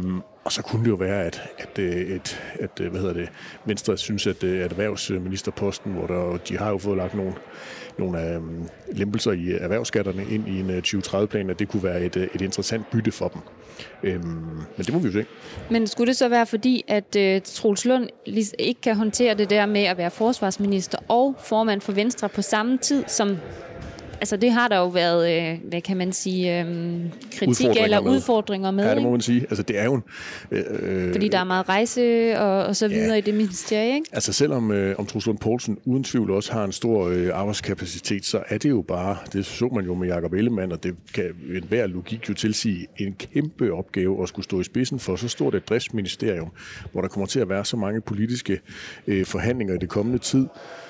og 0.48 0.54
så 0.54 0.62
kunne 0.62 0.84
det 0.84 0.90
jo 0.90 0.96
være, 0.96 1.24
at, 1.24 1.44
at, 1.58 1.80
øh, 1.80 2.16
at, 2.16 2.42
at 2.60 2.90
hvad 2.90 3.02
hedder 3.02 3.14
det, 3.14 3.30
Venstre 3.66 3.98
synes, 3.98 4.28
at, 4.28 4.44
øh, 4.44 4.66
at 4.66 4.72
erhvervsministerposten, 4.72 5.94
hvor 5.94 6.08
der, 6.08 6.38
de 6.38 6.58
har 6.58 6.70
jo 6.70 6.78
fået 6.78 6.98
lagt 6.98 7.14
nogle 7.14 7.34
nogle 7.98 8.38
um, 8.38 8.68
lempelser 8.92 9.32
i 9.32 9.52
erhvervsskatterne 9.52 10.26
ind 10.32 10.48
i 10.48 10.60
en 10.60 10.70
2030-plan, 10.70 11.50
at 11.50 11.60
det 11.60 11.68
kunne 11.68 11.84
være 11.84 12.02
et, 12.02 12.16
et 12.16 12.42
interessant 12.42 12.90
bytte 12.92 13.12
for 13.12 13.28
dem. 13.28 13.42
Øhm, 14.04 14.26
men 14.78 14.86
det 14.86 14.94
må 14.94 15.00
vi 15.00 15.08
jo 15.08 15.14
se. 15.14 15.26
Men 15.72 15.88
skulle 15.88 16.08
det 16.08 16.18
så 16.18 16.30
være 16.30 16.46
fordi, 16.46 16.86
at 16.88 17.16
øh, 17.16 17.42
Troels 17.42 17.86
Lund 17.86 18.10
ikke 18.60 18.82
kan 18.82 18.96
håndtere 18.96 19.34
det 19.34 19.50
der 19.50 19.66
med 19.66 19.84
at 19.84 19.98
være 19.98 20.12
forsvarsminister 20.12 20.98
og 21.08 21.36
formand 21.40 21.82
for 21.82 21.92
Venstre 21.92 22.30
på 22.30 22.42
samme 22.42 22.78
tid, 22.78 23.04
som 23.08 23.38
altså 24.20 24.38
det 24.38 24.52
har 24.52 24.68
der 24.68 24.78
jo 24.78 24.88
været, 24.88 25.52
øh, 25.54 25.70
hvad 25.70 25.82
kan 25.82 25.98
man 25.98 26.12
sige, 26.12 26.60
øh, 26.60 26.66
kritik 27.32 27.48
udfordringer 27.48 27.84
eller 27.84 28.02
med. 28.02 28.12
udfordringer 28.12 28.72
med. 28.72 28.86
Ja, 28.86 28.96
det 28.96 29.04
må 29.04 29.12
man 29.12 29.22
sige. 29.22 29.42
Altså 29.42 29.64
det 29.64 29.80
er 29.80 29.84
jo 29.84 29.94
en... 29.94 30.04
Øh, 30.52 31.12
Fordi 31.12 31.28
der 31.28 31.40
er 31.40 31.44
meget 31.44 31.70
rejse 31.70 32.34
og, 32.40 32.66
og 32.66 32.76
så 32.76 32.88
videre 32.88 33.12
ja. 33.12 33.18
i 33.18 33.22
det 33.22 33.34
ministerie, 33.34 33.96
ikke? 33.96 34.08
Altså 34.12 34.34
selvom 34.34 34.72
øh, 34.72 34.96
om 35.00 35.06
Truls 35.06 35.26
Lund 35.26 35.38
Poulsen 35.38 35.78
uden 35.86 36.04
tvivl 36.04 36.32
også 36.32 36.54
har 36.54 36.64
en 36.64 36.72
stor 36.72 37.08
øh, 37.08 37.30
arbejdskapacitet, 37.34 38.26
så 38.26 38.44
er 38.48 38.58
det 38.58 38.70
jo 38.70 38.82
bare, 38.82 39.18
det 39.34 39.46
så 39.46 39.70
man 39.76 39.86
jo 39.86 39.94
med 39.96 40.08
Jacob 40.08 40.34
Ellemann, 40.34 40.72
og 40.72 40.84
det 40.84 40.96
kan 41.14 41.26
enhver 41.56 41.88
logik 41.88 42.30
jo 42.30 42.34
tilsige, 42.34 42.88
en 42.98 43.14
kæmpe 43.14 43.74
opgave 43.74 44.24
at 44.24 44.30
skulle 44.30 44.44
stå 44.44 44.60
i 44.60 44.64
spidsen 44.64 45.00
for 45.00 45.16
så 45.16 45.28
stort 45.28 45.56
et 45.56 45.70
driftsministerium, 45.70 46.52
hvor 46.92 47.02
der 47.02 47.08
kommer 47.08 47.28
til 47.28 47.40
at 47.40 47.50
være 47.50 47.66
så 47.66 47.78
mange 47.78 48.02
politiske 48.02 48.60
øh, 49.08 49.26
forhandlinger 49.26 49.76
i 49.76 49.78
det 49.78 49.90
kommende 49.90 50.20
tid, 50.20 50.48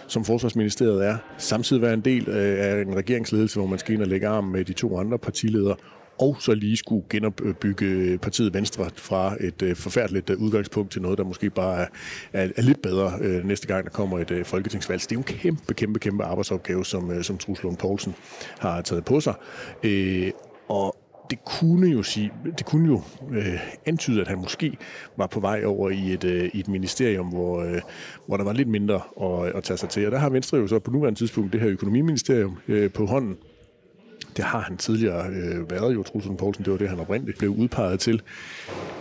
som 0.08 0.26
Forsvarsministeriet 0.26 1.06
er, 1.06 1.18
samtidig 1.38 1.82
være 1.82 1.94
en 1.94 2.02
del 2.02 2.30
øh, 2.30 2.60
af 2.60 2.82
en 2.82 2.96
regeringsledelse, 2.96 3.60
hvor 3.60 3.68
man 3.68 3.80
skal 3.80 3.94
ind 3.94 4.02
og 4.02 4.08
lægge 4.08 4.28
arm 4.28 4.44
med 4.44 4.66
de 4.66 4.74
to 4.74 4.98
andre 4.98 5.18
partiledere, 5.20 5.76
og 6.20 6.38
så 6.40 6.54
lige 6.54 6.78
skulle 6.78 7.06
genopbygge 7.10 8.18
partiet 8.18 8.54
Venstre 8.54 8.90
fra 8.96 9.36
et 9.40 9.62
øh, 9.62 9.76
forfærdeligt 9.76 10.30
øh, 10.30 10.38
udgangspunkt 10.38 10.92
til 10.92 11.02
noget, 11.02 11.18
der 11.18 11.24
måske 11.24 11.50
bare 11.50 11.82
er, 11.82 11.88
er, 12.34 12.50
er 12.56 12.62
lidt 12.62 12.82
bedre 12.82 13.20
næste 13.44 13.68
gang, 13.68 13.84
der 13.84 13.92
kommer 13.92 14.20
et 14.20 14.48
folketingsvalg. 14.48 15.02
Så 15.02 15.08
det 15.10 15.16
er 15.16 15.20
jo 15.20 15.20
en 15.20 15.40
kæmpe, 15.40 15.74
kæmpe, 15.74 16.00
kæmpe 16.00 16.24
arbejdsopgave, 16.24 16.86
som, 16.86 17.24
som 17.24 17.38
Truslund 17.38 17.78
Poulsen 17.78 18.16
har 18.60 18.82
taget 18.82 19.06
på 19.06 19.20
sig. 19.20 19.34
Øh, 19.84 20.32
og 20.70 20.96
det 21.30 21.46
kunne 21.46 21.88
jo 21.88 22.04
sige, 22.04 22.32
det 22.58 22.66
kunne 22.66 22.88
jo 22.88 23.02
øh, 23.32 23.60
antyde, 23.86 24.22
at 24.22 24.28
han 24.28 24.38
måske 24.38 24.78
var 25.18 25.28
på 25.28 25.40
vej 25.40 25.64
over 25.66 25.90
i 25.90 26.14
et, 26.14 26.24
øh, 26.24 26.50
i 26.54 26.60
et 26.60 26.68
ministerium, 26.68 27.28
hvor, 27.28 27.64
øh, 27.64 27.82
hvor 28.26 28.38
der 28.38 28.44
var 28.44 28.54
lidt 28.54 28.68
mindre 28.68 29.02
at, 29.22 29.56
at 29.56 29.64
tage 29.64 29.78
sig 29.78 29.90
til. 29.90 30.06
Og 30.06 30.12
der 30.12 30.18
har 30.18 30.30
Venstre 30.30 30.58
jo 30.58 30.68
så 30.68 30.80
på 30.80 30.92
nuværende 30.92 31.20
tidspunkt 31.20 31.54
det 31.54 31.62
her 31.62 31.70
økonomiministerium 31.70 32.58
øh, 32.68 32.92
på 32.92 33.06
hånden. 33.06 33.38
Det 34.38 34.46
har 34.46 34.60
han 34.60 34.78
tidligere 34.78 35.30
øh, 35.30 35.72
været 35.72 35.94
jo, 35.94 36.04
Trulsund 36.04 36.38
Poulsen, 36.38 36.66
det 36.66 36.72
var 36.72 36.78
det, 36.78 36.90
han 36.90 37.00
oprindeligt 37.00 37.38
blev 37.38 37.52
udpeget 37.52 38.00
til. 38.00 38.22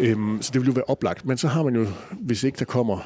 Øhm, 0.01 0.39
så 0.41 0.51
det 0.53 0.61
vil 0.61 0.67
jo 0.67 0.73
være 0.73 0.85
oplagt. 0.85 1.27
Men 1.27 1.37
så 1.37 1.49
har 1.49 1.63
man 1.63 1.75
jo, 1.75 1.87
hvis 2.21 2.45
ikke 2.45 2.59
der 2.59 2.65
kommer 2.65 2.99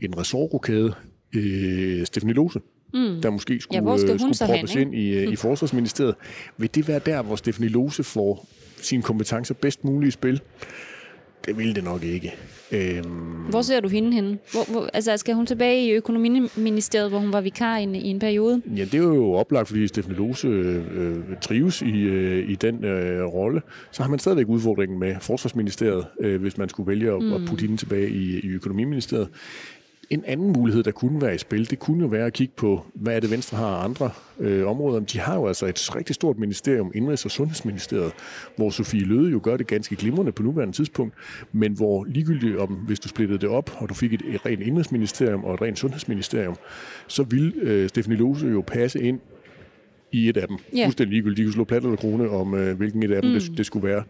en 0.00 0.18
ressortrokade, 0.18 0.94
øh, 1.36 2.06
Stefanie 2.06 2.34
Lose, 2.34 2.60
mm. 2.94 3.22
der 3.22 3.30
måske 3.30 3.60
skulle, 3.60 3.90
ja, 3.90 3.98
skulle 3.98 4.46
proppes 4.46 4.74
ind 4.74 4.94
i, 4.94 5.08
øh, 5.08 5.32
i 5.32 5.36
Forsvarsministeriet. 5.36 6.14
Vil 6.56 6.74
det 6.74 6.88
være 6.88 7.00
der, 7.06 7.22
hvor 7.22 7.36
Stefanie 7.36 7.70
Lose 7.70 8.04
får 8.04 8.46
sine 8.84 9.02
kompetencer 9.02 9.54
bedst 9.54 9.84
muligt 9.84 10.08
i 10.08 10.12
spil? 10.12 10.40
Det 11.46 11.58
ville 11.58 11.74
det 11.74 11.84
nok 11.84 12.02
ikke. 12.02 12.34
Øhm... 12.72 13.04
Hvor 13.50 13.62
ser 13.62 13.80
du 13.80 13.88
hende 13.88 14.12
henne? 14.12 14.38
Hvor, 14.52 14.72
hvor, 14.72 14.90
altså, 14.92 15.16
skal 15.16 15.34
hun 15.34 15.46
tilbage 15.46 15.86
i 15.86 15.90
økonomiministeriet, 15.90 17.10
hvor 17.10 17.18
hun 17.18 17.32
var 17.32 17.40
vikar 17.40 17.78
i 17.78 17.82
en, 17.82 17.94
i 17.94 18.08
en 18.08 18.18
periode? 18.18 18.62
Ja, 18.76 18.84
det 18.84 18.94
er 18.94 18.98
jo 18.98 19.32
oplagt, 19.32 19.68
fordi 19.68 19.88
Stefan 19.88 20.12
Lose 20.12 20.48
øh, 20.48 21.16
trives 21.40 21.82
i, 21.82 22.00
øh, 22.00 22.50
i 22.50 22.54
den 22.54 22.84
øh, 22.84 23.24
rolle. 23.24 23.60
Så 23.90 24.02
har 24.02 24.10
man 24.10 24.18
stadigvæk 24.18 24.48
udfordringen 24.48 24.98
med 24.98 25.14
forsvarsministeriet, 25.20 26.06
øh, 26.20 26.40
hvis 26.40 26.58
man 26.58 26.68
skulle 26.68 26.88
vælge 26.88 27.12
at, 27.12 27.22
mm. 27.22 27.32
at 27.32 27.40
putte 27.46 27.62
hende 27.62 27.76
tilbage 27.76 28.10
i, 28.10 28.40
i 28.40 28.48
økonomiministeriet. 28.48 29.28
En 30.12 30.24
anden 30.26 30.52
mulighed, 30.52 30.82
der 30.82 30.90
kunne 30.90 31.22
være 31.22 31.34
i 31.34 31.38
spil, 31.38 31.70
det 31.70 31.78
kunne 31.78 32.00
jo 32.00 32.06
være 32.06 32.26
at 32.26 32.32
kigge 32.32 32.54
på, 32.56 32.86
hvad 32.94 33.16
er 33.16 33.20
det 33.20 33.30
Venstre 33.30 33.58
har 33.58 33.76
andre 33.76 34.10
øh, 34.40 34.68
områder. 34.68 35.00
De 35.00 35.18
har 35.18 35.34
jo 35.34 35.46
altså 35.46 35.66
et 35.66 35.96
rigtig 35.96 36.14
stort 36.14 36.38
ministerium, 36.38 36.92
Indrigs- 36.94 37.24
og 37.24 37.30
Sundhedsministeriet, 37.30 38.12
hvor 38.56 38.70
Sofie 38.70 39.04
Løde 39.04 39.30
jo 39.30 39.40
gør 39.42 39.56
det 39.56 39.66
ganske 39.66 39.96
glimrende 39.96 40.32
på 40.32 40.42
nuværende 40.42 40.76
tidspunkt, 40.76 41.14
men 41.52 41.72
hvor 41.72 42.04
ligegyldigt 42.04 42.56
om, 42.56 42.68
hvis 42.68 43.00
du 43.00 43.08
splittede 43.08 43.38
det 43.38 43.48
op, 43.48 43.76
og 43.78 43.88
du 43.88 43.94
fik 43.94 44.12
et, 44.12 44.22
et 44.26 44.46
rent 44.46 44.60
indrigsministerium 44.60 45.44
og 45.44 45.54
et 45.54 45.62
rent 45.62 45.78
sundhedsministerium, 45.78 46.56
så 47.06 47.22
vil 47.22 47.54
øh, 47.62 47.88
Stefanie 47.88 48.18
Lose 48.18 48.46
jo 48.46 48.64
passe 48.66 49.00
ind 49.02 49.20
i 50.12 50.28
et 50.28 50.36
af 50.36 50.48
dem. 50.48 50.56
Yeah. 50.76 50.86
Fuldstændig 50.86 51.12
ligegyldigt. 51.12 51.36
De 51.36 51.44
kunne 51.44 51.52
slå 51.52 51.64
plat 51.64 51.82
eller 51.82 51.96
krone 51.96 52.30
om, 52.30 52.54
øh, 52.54 52.76
hvilken 52.76 53.02
et 53.02 53.10
af 53.10 53.22
dem 53.22 53.30
mm. 53.30 53.40
det, 53.40 53.58
det 53.58 53.66
skulle 53.66 53.88
være. 53.88 54.02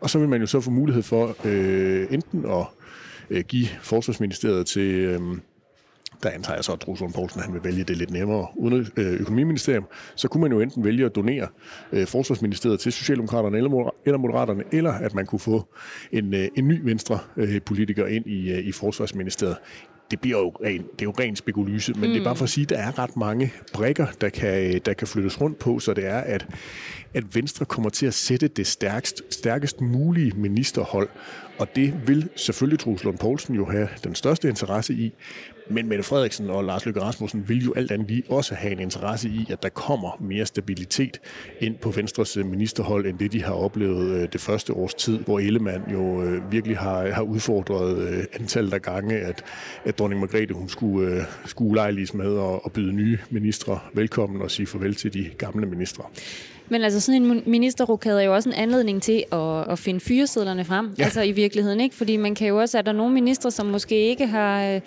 Og 0.00 0.10
så 0.10 0.18
vil 0.18 0.28
man 0.28 0.40
jo 0.40 0.46
så 0.46 0.60
få 0.60 0.70
mulighed 0.70 1.02
for 1.02 1.36
øh, 1.44 2.06
enten 2.10 2.44
at 2.44 2.66
øh, 3.30 3.44
give 3.48 3.66
Forsvarsministeriet 3.82 4.66
til... 4.66 4.90
Øh, 4.94 5.20
der 6.22 6.30
antager 6.30 6.56
jeg 6.56 6.64
så, 6.64 6.72
at 6.72 6.80
Truls 6.80 7.14
Poulsen 7.14 7.40
han 7.40 7.54
vil 7.54 7.64
vælge 7.64 7.84
det 7.84 7.96
lidt 7.96 8.10
nemmere 8.10 8.46
uden 8.56 8.86
øh, 8.96 9.12
økonomiministerium, 9.20 9.84
så 10.14 10.28
kunne 10.28 10.40
man 10.40 10.52
jo 10.52 10.60
enten 10.60 10.84
vælge 10.84 11.04
at 11.04 11.14
donere 11.14 11.48
øh, 11.92 12.06
Forsvarsministeriet 12.06 12.80
til 12.80 12.92
Socialdemokraterne 12.92 13.56
eller, 13.56 13.94
eller 14.04 14.18
Moderaterne, 14.18 14.64
eller 14.72 14.92
at 14.92 15.14
man 15.14 15.26
kunne 15.26 15.38
få 15.38 15.68
en, 16.12 16.34
øh, 16.34 16.48
en 16.56 16.68
ny 16.68 16.80
venstre 16.84 17.18
øh, 17.36 17.62
politiker 17.62 18.06
ind 18.06 18.26
i, 18.26 18.52
øh, 18.52 18.58
i 18.58 18.72
Forsvarsministeriet 18.72 19.56
det 20.10 20.20
bliver 20.20 20.38
jo 20.38 20.48
ren, 20.48 20.82
det 20.82 21.02
er 21.02 21.04
jo 21.04 21.14
ren 21.20 21.36
spekulyse, 21.36 21.92
men 21.92 22.02
mm. 22.02 22.12
det 22.12 22.20
er 22.20 22.24
bare 22.24 22.36
for 22.36 22.44
at 22.44 22.50
sige, 22.50 22.62
at 22.62 22.68
der 22.70 22.78
er 22.78 22.98
ret 22.98 23.16
mange 23.16 23.52
brækker, 23.72 24.06
der 24.20 24.28
kan, 24.28 24.74
øh, 24.74 24.80
der 24.86 24.92
kan 24.92 25.06
flyttes 25.06 25.40
rundt 25.40 25.58
på, 25.58 25.78
så 25.78 25.94
det 25.94 26.06
er, 26.06 26.18
at, 26.18 26.46
at 27.14 27.34
Venstre 27.34 27.64
kommer 27.64 27.90
til 27.90 28.06
at 28.06 28.14
sætte 28.14 28.48
det 28.48 28.66
stærkest, 28.66 29.22
stærkest 29.30 29.80
mulige 29.80 30.32
ministerhold, 30.36 31.08
og 31.60 31.76
det 31.76 32.08
vil 32.08 32.28
selvfølgelig 32.36 32.78
Truls 32.78 33.04
Lund 33.04 33.18
Poulsen 33.18 33.54
jo 33.54 33.64
have 33.64 33.88
den 34.04 34.14
største 34.14 34.48
interesse 34.48 34.94
i, 34.94 35.12
men 35.70 35.88
Mette 35.88 36.04
Frederiksen 36.04 36.50
og 36.50 36.64
Lars 36.64 36.84
Løkke 36.84 37.00
Rasmussen 37.00 37.48
vil 37.48 37.64
jo 37.64 37.72
alt 37.76 37.90
andet 37.90 38.08
lige 38.08 38.22
også 38.28 38.54
have 38.54 38.72
en 38.72 38.80
interesse 38.80 39.28
i, 39.28 39.46
at 39.50 39.62
der 39.62 39.68
kommer 39.68 40.16
mere 40.20 40.46
stabilitet 40.46 41.20
ind 41.60 41.76
på 41.76 41.90
Venstres 41.90 42.36
øh, 42.36 42.46
ministerhold, 42.46 43.06
end 43.06 43.18
det 43.18 43.32
de 43.32 43.42
har 43.42 43.52
oplevet 43.52 44.22
øh, 44.22 44.28
det 44.32 44.40
første 44.40 44.72
års 44.72 44.94
tid, 44.94 45.18
hvor 45.18 45.38
Ellemann 45.38 45.82
jo 45.92 46.22
øh, 46.22 46.52
virkelig 46.52 46.78
har, 46.78 47.10
har 47.10 47.22
udfordret 47.22 48.26
antallet 48.32 48.74
af 48.74 48.82
gange, 48.82 49.18
at, 49.18 49.44
at 49.84 49.98
dronning 49.98 50.20
Margrethe 50.20 50.54
hun 50.54 50.68
skulle, 50.68 51.26
skulle 51.44 51.70
ulejliges 51.70 52.14
med 52.14 52.38
at, 52.38 52.60
at 52.64 52.72
byde 52.72 52.92
nye 52.92 53.18
ministre 53.30 53.78
velkommen 53.94 54.42
og 54.42 54.50
sige 54.50 54.66
farvel 54.66 54.94
til 54.94 55.14
de 55.14 55.30
gamle 55.38 55.66
ministre. 55.66 56.04
Men 56.70 56.82
altså 56.82 57.00
sådan 57.00 57.22
en 57.22 57.42
ministerrokade 57.46 58.20
er 58.20 58.24
jo 58.24 58.34
også 58.34 58.48
en 58.48 58.54
anledning 58.54 59.02
til 59.02 59.24
at, 59.32 59.70
at 59.70 59.78
finde 59.78 60.00
fyresedlerne 60.00 60.64
frem. 60.64 60.94
Ja. 60.98 61.04
Altså 61.04 61.22
i 61.22 61.32
virkeligheden, 61.32 61.80
ikke? 61.80 61.96
Fordi 61.96 62.16
man 62.16 62.34
kan 62.34 62.48
jo 62.48 62.60
også, 62.60 62.78
er 62.78 62.82
der 62.82 62.92
nogle 62.92 63.14
ministre, 63.14 63.50
som 63.50 63.66
måske 63.66 63.94
ikke 63.94 64.26
har 64.26 64.80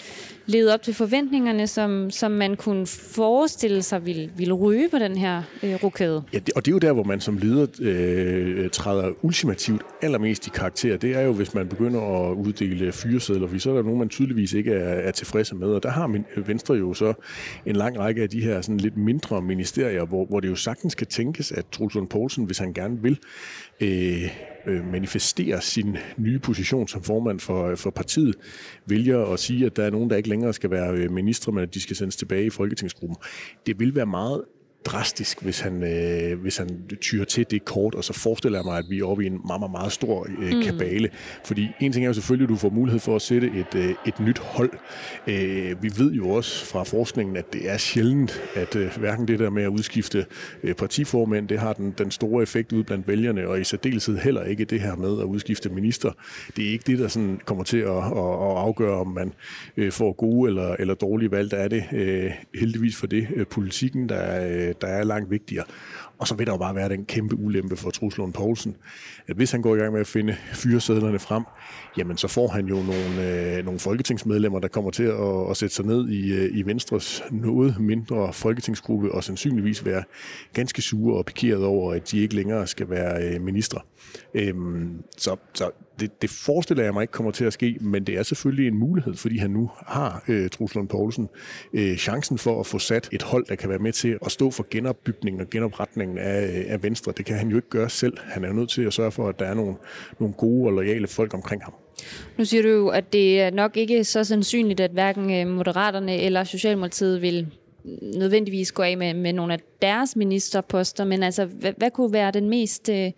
levede 0.45 0.63
levet 0.63 0.73
op 0.73 0.81
til 0.81 0.93
forventningerne, 0.93 1.67
som, 1.67 2.09
som 2.09 2.31
man 2.31 2.55
kunne 2.55 2.87
forestille 2.87 3.81
sig 3.81 4.05
ville, 4.05 4.29
ville 4.37 4.53
ryge 4.53 4.89
på 4.89 4.99
den 4.99 5.17
her 5.17 5.43
øh, 5.63 5.83
rokade. 5.83 6.23
Ja, 6.33 6.39
det, 6.39 6.53
og 6.53 6.65
det 6.65 6.71
er 6.71 6.75
jo 6.75 6.79
der, 6.79 6.93
hvor 6.93 7.03
man 7.03 7.19
som 7.19 7.37
leder 7.37 7.67
øh, 7.81 8.69
træder 8.69 9.11
ultimativt 9.21 9.81
allermest 10.01 10.47
i 10.47 10.49
karakter. 10.49 10.97
Det 10.97 11.15
er 11.15 11.21
jo, 11.21 11.33
hvis 11.33 11.53
man 11.53 11.67
begynder 11.67 12.01
at 12.01 12.35
uddele 12.35 12.91
fyresedler, 12.91 13.47
for 13.47 13.59
så 13.59 13.71
er 13.71 13.75
der 13.75 13.83
nogen, 13.83 13.99
man 13.99 14.09
tydeligvis 14.09 14.53
ikke 14.53 14.73
er, 14.73 14.93
er 14.93 15.11
tilfredse 15.11 15.55
med. 15.55 15.67
Og 15.67 15.83
der 15.83 15.89
har 15.89 16.07
min, 16.07 16.25
øh, 16.35 16.47
Venstre 16.47 16.73
jo 16.73 16.93
så 16.93 17.13
en 17.65 17.75
lang 17.75 17.99
række 17.99 18.21
af 18.21 18.29
de 18.29 18.41
her 18.41 18.61
sådan 18.61 18.77
lidt 18.77 18.97
mindre 18.97 19.41
ministerier, 19.41 20.05
hvor, 20.05 20.25
hvor 20.25 20.39
det 20.39 20.49
jo 20.49 20.55
sagtens 20.55 20.95
kan 20.95 21.07
tænkes, 21.07 21.51
at 21.51 21.65
Truls 21.71 21.97
Poulsen, 22.09 22.45
hvis 22.45 22.57
han 22.57 22.73
gerne 22.73 23.01
vil, 23.01 23.19
øh, 23.81 24.23
øh 24.65 24.91
manifesterer 24.91 25.59
sin 25.59 25.97
nye 26.17 26.39
position 26.39 26.87
som 26.87 27.03
formand 27.03 27.39
for, 27.39 27.67
øh, 27.67 27.77
for 27.77 27.89
partiet, 27.89 28.35
vælger 28.85 29.25
at 29.25 29.39
sige, 29.39 29.65
at 29.65 29.75
der 29.75 29.83
er 29.83 29.89
nogen, 29.89 30.09
der 30.09 30.15
ikke 30.15 30.29
længere 30.29 30.53
skal 30.53 30.71
være 30.71 30.93
øh, 30.93 31.11
ministre, 31.11 31.51
men 31.51 31.63
at 31.63 31.73
de 31.73 31.81
skal 31.81 31.95
sendes 31.95 32.15
tilbage 32.15 32.45
i 32.45 32.49
Folketingsgruppen. 32.49 33.17
Det 33.65 33.79
vil 33.79 33.95
være 33.95 34.05
meget 34.05 34.43
drastisk, 34.85 35.41
hvis 35.41 35.59
han, 35.59 35.83
øh, 35.83 36.41
hvis 36.41 36.57
han 36.57 36.69
tyrer 37.01 37.25
til 37.25 37.45
det 37.51 37.65
kort, 37.65 37.95
og 37.95 38.03
så 38.03 38.13
forestiller 38.13 38.59
jeg 38.59 38.65
mig, 38.65 38.77
at 38.77 38.85
vi 38.89 38.99
er 38.99 39.05
oppe 39.05 39.23
i 39.23 39.27
en 39.27 39.39
meget, 39.47 39.61
meget, 39.61 39.71
meget 39.71 39.91
stor 39.91 40.27
øh, 40.39 40.55
mm. 40.55 40.63
kabale. 40.63 41.07
Mm. 41.07 41.13
Fordi 41.45 41.67
en 41.79 41.91
ting 41.91 42.05
er 42.05 42.09
jo 42.09 42.13
selvfølgelig, 42.13 42.45
at 42.45 42.49
du 42.49 42.55
får 42.55 42.69
mulighed 42.69 42.99
for 42.99 43.15
at 43.15 43.21
sætte 43.21 43.47
et, 43.47 43.75
øh, 43.75 43.95
et 44.05 44.19
nyt 44.19 44.39
hold. 44.39 44.71
Øh, 45.27 45.83
vi 45.83 45.91
ved 45.97 46.11
jo 46.11 46.29
også 46.29 46.65
fra 46.65 46.83
forskningen, 46.83 47.37
at 47.37 47.53
det 47.53 47.69
er 47.69 47.77
sjældent, 47.77 48.41
at 48.55 48.75
øh, 48.75 48.97
hverken 48.97 49.27
det 49.27 49.39
der 49.39 49.49
med 49.49 49.63
at 49.63 49.69
udskifte 49.69 50.25
øh, 50.63 50.75
partiformænd, 50.75 51.47
det 51.47 51.59
har 51.59 51.73
den, 51.73 51.93
den 51.97 52.11
store 52.11 52.43
effekt 52.43 52.71
ud 52.71 52.83
blandt 52.83 53.07
vælgerne, 53.07 53.47
og 53.47 53.61
i 53.61 53.63
særdeleshed 53.63 54.17
heller 54.17 54.43
ikke 54.43 54.65
det 54.65 54.81
her 54.81 54.95
med 54.95 55.19
at 55.19 55.25
udskifte 55.25 55.69
minister. 55.69 56.11
Det 56.55 56.67
er 56.67 56.71
ikke 56.71 56.83
det, 56.87 56.99
der 56.99 57.07
sådan 57.07 57.39
kommer 57.45 57.63
til 57.63 57.77
at, 57.77 57.97
at, 57.97 58.33
at 58.47 58.57
afgøre, 58.57 58.99
om 58.99 59.07
man 59.07 59.33
øh, 59.77 59.91
får 59.91 60.13
gode 60.13 60.49
eller, 60.49 60.75
eller 60.79 60.93
dårlige 60.93 61.31
valg. 61.31 61.51
Der 61.51 61.57
er 61.57 61.67
det 61.67 61.83
øh, 61.93 62.31
heldigvis 62.55 62.95
for 62.95 63.07
det 63.07 63.27
øh, 63.35 63.47
politikken, 63.47 64.09
der, 64.09 64.47
øh, 64.47 64.72
der 64.81 64.87
er 64.87 65.03
langt 65.03 65.29
vigtigere. 65.29 65.65
Og 66.23 66.27
så 66.27 66.35
vil 66.35 66.47
der 66.47 66.53
jo 66.53 66.57
bare 66.57 66.75
være 66.75 66.89
den 66.89 67.05
kæmpe 67.05 67.35
ulempe 67.35 67.75
for 67.75 67.89
Truslund 67.89 68.33
Poulsen, 68.33 68.75
at 69.27 69.35
hvis 69.35 69.51
han 69.51 69.61
går 69.61 69.75
i 69.75 69.77
gang 69.77 69.93
med 69.93 70.01
at 70.01 70.07
finde 70.07 70.35
fyresedlerne 70.53 71.19
frem, 71.19 71.43
jamen 71.97 72.17
så 72.17 72.27
får 72.27 72.47
han 72.47 72.65
jo 72.65 72.75
nogle, 72.75 73.57
øh, 73.57 73.65
nogle 73.65 73.79
folketingsmedlemmer, 73.79 74.59
der 74.59 74.67
kommer 74.67 74.91
til 74.91 75.03
at, 75.03 75.49
at 75.49 75.57
sætte 75.57 75.75
sig 75.75 75.85
ned 75.85 76.09
i, 76.09 76.33
øh, 76.33 76.57
i 76.57 76.61
Venstres 76.61 77.23
noget 77.31 77.79
mindre 77.79 78.33
folketingsgruppe, 78.33 79.11
og 79.11 79.23
sandsynligvis 79.23 79.85
være 79.85 80.03
ganske 80.53 80.81
sure 80.81 81.17
og 81.17 81.25
pikeret 81.25 81.65
over, 81.65 81.93
at 81.93 82.11
de 82.11 82.19
ikke 82.19 82.35
længere 82.35 82.67
skal 82.67 82.89
være 82.89 83.23
øh, 83.23 83.41
ministre. 83.41 83.79
Øhm, 84.33 85.03
så 85.17 85.35
så 85.53 85.71
det, 85.99 86.21
det 86.21 86.29
forestiller 86.29 86.83
jeg 86.83 86.93
mig 86.93 87.01
ikke 87.01 87.11
kommer 87.11 87.31
til 87.31 87.45
at 87.45 87.53
ske, 87.53 87.77
men 87.81 88.03
det 88.03 88.17
er 88.17 88.23
selvfølgelig 88.23 88.67
en 88.67 88.77
mulighed, 88.77 89.13
fordi 89.13 89.37
han 89.37 89.51
nu 89.51 89.71
har, 89.87 90.23
øh, 90.27 90.49
Truslund 90.49 90.87
Poulsen, 90.87 91.29
øh, 91.73 91.97
chancen 91.97 92.37
for 92.37 92.59
at 92.59 92.65
få 92.65 92.79
sat 92.79 93.09
et 93.11 93.23
hold, 93.23 93.45
der 93.45 93.55
kan 93.55 93.69
være 93.69 93.79
med 93.79 93.93
til 93.93 94.17
at 94.25 94.31
stå 94.31 94.51
for 94.51 94.65
genopbygningen 94.71 95.41
og 95.41 95.49
genopretningen 95.49 96.12
af, 96.17 96.65
af 96.67 96.83
Venstre. 96.83 97.13
Det 97.17 97.25
kan 97.25 97.35
han 97.35 97.49
jo 97.49 97.55
ikke 97.55 97.69
gøre 97.69 97.89
selv. 97.89 98.17
Han 98.23 98.43
er 98.43 98.47
jo 98.47 98.53
nødt 98.53 98.69
til 98.69 98.81
at 98.81 98.93
sørge 98.93 99.11
for, 99.11 99.29
at 99.29 99.39
der 99.39 99.45
er 99.45 99.53
nogle, 99.53 99.75
nogle 100.19 100.33
gode 100.33 100.67
og 100.67 100.73
lojale 100.73 101.07
folk 101.07 101.33
omkring 101.33 101.63
ham. 101.63 101.73
Nu 102.37 102.45
siger 102.45 102.63
du 102.63 102.69
jo, 102.69 102.87
at 102.87 103.13
det 103.13 103.41
er 103.41 103.51
nok 103.51 103.77
ikke 103.77 104.03
så 104.03 104.23
sandsynligt, 104.23 104.79
at 104.79 104.91
hverken 104.91 105.31
øh, 105.31 105.47
Moderaterne 105.47 106.17
eller 106.17 106.43
Socialdemokratiet 106.43 107.21
vil 107.21 107.47
nødvendigvis 108.01 108.71
gå 108.71 108.83
af 108.83 108.97
med, 108.97 109.13
med 109.13 109.33
nogle 109.33 109.53
af 109.53 109.59
deres 109.81 110.15
ministerposter, 110.15 111.05
men 111.05 111.23
altså, 111.23 111.45
hvad, 111.45 111.73
hvad 111.77 111.91
kunne 111.91 112.13
være 112.13 112.31
den 112.31 112.49
mest 112.49 112.89
øh, 112.89 113.11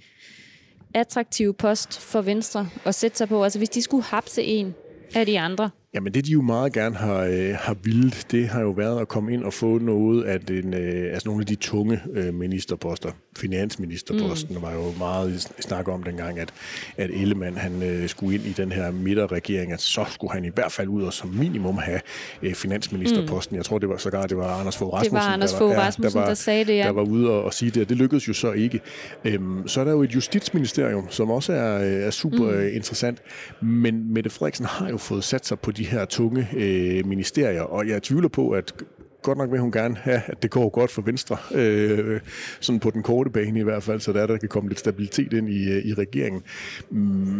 attraktive 0.93 1.53
post 1.53 1.99
for 1.99 2.21
Venstre 2.21 2.67
at 2.85 2.95
sætte 2.95 3.17
sig 3.17 3.27
på? 3.27 3.43
Altså, 3.43 3.59
hvis 3.59 3.69
de 3.69 3.81
skulle 3.81 4.03
hapse 4.03 4.43
en 4.43 4.75
af 5.15 5.25
de 5.25 5.39
andre, 5.39 5.69
Jamen 5.95 6.13
det, 6.13 6.25
de 6.25 6.31
jo 6.31 6.41
meget 6.41 6.73
gerne 6.73 6.95
har, 6.95 7.19
øh, 7.19 7.55
har 7.59 7.75
vildt, 7.83 8.31
det 8.31 8.47
har 8.47 8.61
jo 8.61 8.69
været 8.69 9.01
at 9.01 9.07
komme 9.07 9.33
ind 9.33 9.43
og 9.43 9.53
få 9.53 9.79
noget 9.79 10.23
af 10.23 10.39
den, 10.39 10.73
øh, 10.73 11.13
altså 11.13 11.29
nogle 11.29 11.41
af 11.41 11.45
de 11.45 11.55
tunge 11.55 12.01
øh, 12.13 12.33
ministerposter. 12.33 13.11
Finansministerposten 13.37 14.55
mm. 14.55 14.61
var 14.61 14.73
jo 14.73 14.93
meget 14.97 15.51
snak 15.59 15.87
om 15.87 16.03
dengang, 16.03 16.39
at, 16.39 16.53
at 16.97 17.09
Ellemann 17.09 17.57
han 17.57 17.83
øh, 17.83 18.09
skulle 18.09 18.35
ind 18.35 18.45
i 18.45 18.51
den 18.51 18.71
her 18.71 18.91
midterregering, 18.91 19.71
at 19.71 19.81
så 19.81 20.05
skulle 20.09 20.33
han 20.33 20.45
i 20.45 20.49
hvert 20.55 20.71
fald 20.71 20.87
ud 20.87 21.03
og 21.03 21.13
som 21.13 21.29
minimum 21.29 21.77
have 21.77 21.99
øh, 22.41 22.53
finansministerposten. 22.53 23.55
Mm. 23.55 23.57
Jeg 23.57 23.65
tror, 23.65 23.79
det 23.79 23.89
var 23.89 23.97
sågar 23.97 24.27
det 24.27 24.37
var 24.37 24.59
Anders 24.59 24.77
Fogh 24.77 24.93
Rasmussen, 24.93 25.15
det 25.15 25.21
var 25.21 25.33
Anders 25.33 25.55
Fogh 25.55 25.77
Rasmussen 25.77 26.13
der, 26.13 26.19
var, 26.19 26.27
der 26.27 26.35
sagde 26.35 26.65
det, 26.65 26.77
ja. 26.77 26.83
der 26.83 26.91
var 26.91 27.03
ude 27.03 27.29
og, 27.29 27.43
og 27.43 27.53
sige 27.53 27.71
det, 27.71 27.81
og 27.81 27.89
det 27.89 27.97
lykkedes 27.97 28.27
jo 28.27 28.33
så 28.33 28.51
ikke. 28.51 28.81
Øhm, 29.25 29.67
så 29.67 29.79
er 29.79 29.83
der 29.83 29.91
jo 29.91 30.03
et 30.03 30.15
justitsministerium, 30.15 31.07
som 31.09 31.31
også 31.31 31.53
er, 31.53 31.75
øh, 31.77 32.07
er 32.07 32.11
super 32.11 32.51
mm. 32.51 32.75
interessant, 32.75 33.21
men 33.61 34.13
Mette 34.13 34.29
Frederiksen 34.29 34.65
har 34.65 34.89
jo 34.89 34.97
fået 34.97 35.23
sat 35.23 35.45
sig 35.45 35.59
på 35.59 35.71
de 35.71 35.84
her 35.85 36.05
tunge 36.05 36.47
øh, 36.55 37.05
ministerier, 37.05 37.61
og 37.61 37.87
jeg 37.87 38.03
tvivler 38.03 38.29
på, 38.29 38.51
at 38.51 38.73
godt 39.21 39.37
nok 39.37 39.51
vil 39.51 39.59
hun 39.59 39.71
gerne 39.71 39.95
have, 39.95 40.21
at 40.27 40.43
det 40.43 40.51
går 40.51 40.69
godt 40.69 40.91
for 40.91 41.01
Venstre, 41.01 41.37
øh, 41.53 42.19
sådan 42.59 42.79
på 42.79 42.89
den 42.89 43.03
korte 43.03 43.29
bane 43.29 43.59
i 43.59 43.63
hvert 43.63 43.83
fald, 43.83 43.99
så 43.99 44.13
der, 44.13 44.27
der 44.27 44.37
kan 44.37 44.49
komme 44.49 44.69
lidt 44.69 44.79
stabilitet 44.79 45.33
ind 45.33 45.49
i, 45.49 45.71
øh, 45.71 45.85
i 45.85 45.93
regeringen. 45.93 46.43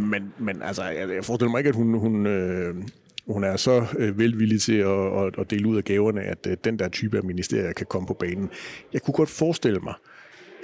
Men, 0.10 0.34
men 0.40 0.62
altså, 0.62 0.84
jeg, 0.84 1.10
jeg 1.10 1.26
forestiller 1.26 1.52
mig 1.52 1.60
ikke, 1.60 1.70
at 1.70 1.76
hun, 1.76 1.94
hun 1.94 2.26
øh, 2.26 2.76
hun 3.28 3.44
er 3.44 3.56
så 3.56 3.86
øh, 3.98 4.20
velvillig 4.20 4.62
til 4.62 4.78
at, 4.78 5.24
at, 5.24 5.40
at 5.40 5.52
dele 5.52 5.68
ud 5.68 5.78
af 5.78 5.84
gaverne, 5.84 6.22
at 6.22 6.48
øh, 6.48 6.58
den 6.64 6.80
der 6.80 6.90
type 6.90 7.18
af 7.18 7.24
ministerier 7.24 7.74
kan 7.74 7.86
komme 7.86 8.08
på 8.08 8.14
banen. 8.14 8.50
Jeg 8.94 9.02
kunne 9.02 9.14
godt 9.14 9.30
forestille 9.30 9.80
mig, 9.80 9.94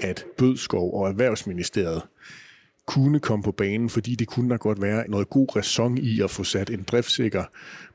at 0.02 0.26
Bødskov 0.38 1.02
og 1.02 1.10
Erhvervsministeriet 1.10 2.02
kunne 2.88 3.20
komme 3.20 3.44
på 3.44 3.52
banen, 3.52 3.90
fordi 3.90 4.16
det 4.16 4.28
kunne 4.28 4.50
da 4.50 4.56
godt 4.56 4.82
være 4.82 5.10
noget 5.10 5.30
god 5.30 5.56
ræson 5.56 5.98
i 5.98 6.22
at 6.22 6.30
få 6.30 6.44
sat 6.44 6.70
en 6.70 6.84
driftsikker 6.84 7.44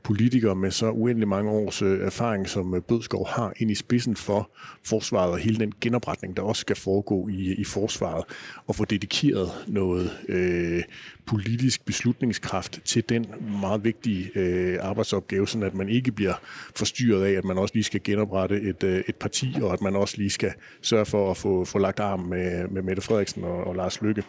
politiker 0.07 0.53
med 0.53 0.71
så 0.71 0.91
uendelig 0.91 1.27
mange 1.27 1.51
års 1.51 1.81
øh, 1.81 2.05
erfaring, 2.05 2.49
som 2.49 2.75
øh, 2.75 2.81
Bødskov 2.81 3.27
har, 3.27 3.53
ind 3.57 3.71
i 3.71 3.75
spidsen 3.75 4.15
for 4.15 4.49
forsvaret 4.85 5.31
og 5.31 5.37
hele 5.37 5.59
den 5.59 5.73
genopretning, 5.81 6.37
der 6.37 6.43
også 6.43 6.59
skal 6.59 6.75
foregå 6.75 7.27
i, 7.27 7.53
i 7.53 7.63
forsvaret, 7.63 8.23
og 8.67 8.75
få 8.75 8.85
dedikeret 8.85 9.49
noget 9.67 10.11
øh, 10.29 10.83
politisk 11.25 11.85
beslutningskraft 11.85 12.81
til 12.85 13.09
den 13.09 13.25
meget 13.61 13.83
vigtige 13.83 14.31
øh, 14.35 14.77
arbejdsopgave, 14.81 15.47
sådan 15.47 15.67
at 15.67 15.75
man 15.75 15.89
ikke 15.89 16.11
bliver 16.11 16.33
forstyrret 16.75 17.25
af, 17.25 17.31
at 17.31 17.45
man 17.45 17.57
også 17.57 17.73
lige 17.73 17.83
skal 17.83 18.03
genoprette 18.03 18.61
et, 18.61 18.83
øh, 18.83 19.03
et 19.07 19.15
parti, 19.15 19.55
og 19.61 19.73
at 19.73 19.81
man 19.81 19.95
også 19.95 20.17
lige 20.17 20.29
skal 20.29 20.53
sørge 20.81 21.05
for 21.05 21.31
at 21.31 21.37
få, 21.37 21.65
få 21.65 21.79
lagt 21.79 21.99
arm 21.99 22.19
med, 22.19 22.67
med 22.67 22.81
Mette 22.81 23.01
Frederiksen 23.01 23.43
og, 23.43 23.63
og 23.63 23.75
Lars 23.75 24.01
Lykke 24.01 24.23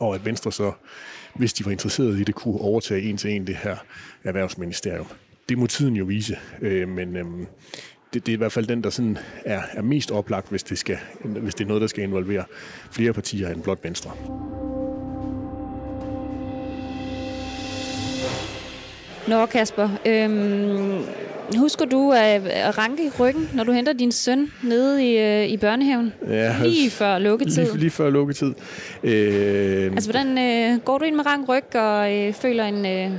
og 0.00 0.14
at 0.14 0.24
Venstre 0.24 0.52
så, 0.52 0.72
hvis 1.34 1.52
de 1.52 1.64
var 1.64 1.72
interesseret 1.72 2.18
i 2.18 2.24
det, 2.24 2.34
kunne 2.34 2.60
overtage 2.60 3.02
en 3.02 3.16
til 3.16 3.30
en 3.30 3.46
det 3.46 3.56
her 3.56 3.76
erhvervsministerium. 4.24 5.06
Det 5.48 5.58
må 5.58 5.66
tiden 5.66 5.96
jo 5.96 6.04
vise, 6.04 6.38
øh, 6.60 6.88
men 6.88 7.16
øh, 7.16 7.24
det, 8.14 8.26
det 8.26 8.28
er 8.28 8.36
i 8.36 8.36
hvert 8.36 8.52
fald 8.52 8.66
den, 8.66 8.82
der 8.82 8.90
sådan 8.90 9.18
er, 9.44 9.62
er 9.72 9.82
mest 9.82 10.10
oplagt, 10.10 10.50
hvis 10.50 10.62
det, 10.62 10.78
skal, 10.78 10.98
hvis 11.24 11.54
det 11.54 11.64
er 11.64 11.68
noget, 11.68 11.80
der 11.80 11.86
skal 11.86 12.04
involvere 12.04 12.44
flere 12.90 13.12
partier 13.12 13.48
end 13.48 13.62
blot 13.62 13.84
Venstre. 13.84 14.10
Nå, 19.28 19.46
Kasper. 19.46 19.88
Øhm, 20.06 21.04
Husker 21.58 21.84
du 21.84 22.12
at, 22.12 22.78
ranke 22.78 23.12
ryggen, 23.20 23.48
når 23.54 23.64
du 23.64 23.72
henter 23.72 23.92
din 23.92 24.12
søn 24.12 24.52
nede 24.62 25.12
i, 25.12 25.18
øh, 25.18 25.48
i 25.48 25.56
børnehaven? 25.56 26.12
Ja, 26.28 26.54
lige 26.62 26.90
før 26.90 27.18
lukketid. 27.18 27.64
Lige, 27.64 27.76
lige 27.78 27.90
før 27.90 28.10
lukketid. 28.10 28.52
Øh, 29.02 29.84
altså, 29.84 30.10
hvordan 30.10 30.38
øh, 30.38 30.80
går 30.80 30.98
du 30.98 31.04
ind 31.04 31.14
med 31.14 31.26
rank 31.26 31.48
ryg 31.48 31.76
og 31.76 32.14
øh, 32.14 32.32
føler 32.32 32.64
en 32.64 32.86
øh, 32.86 33.10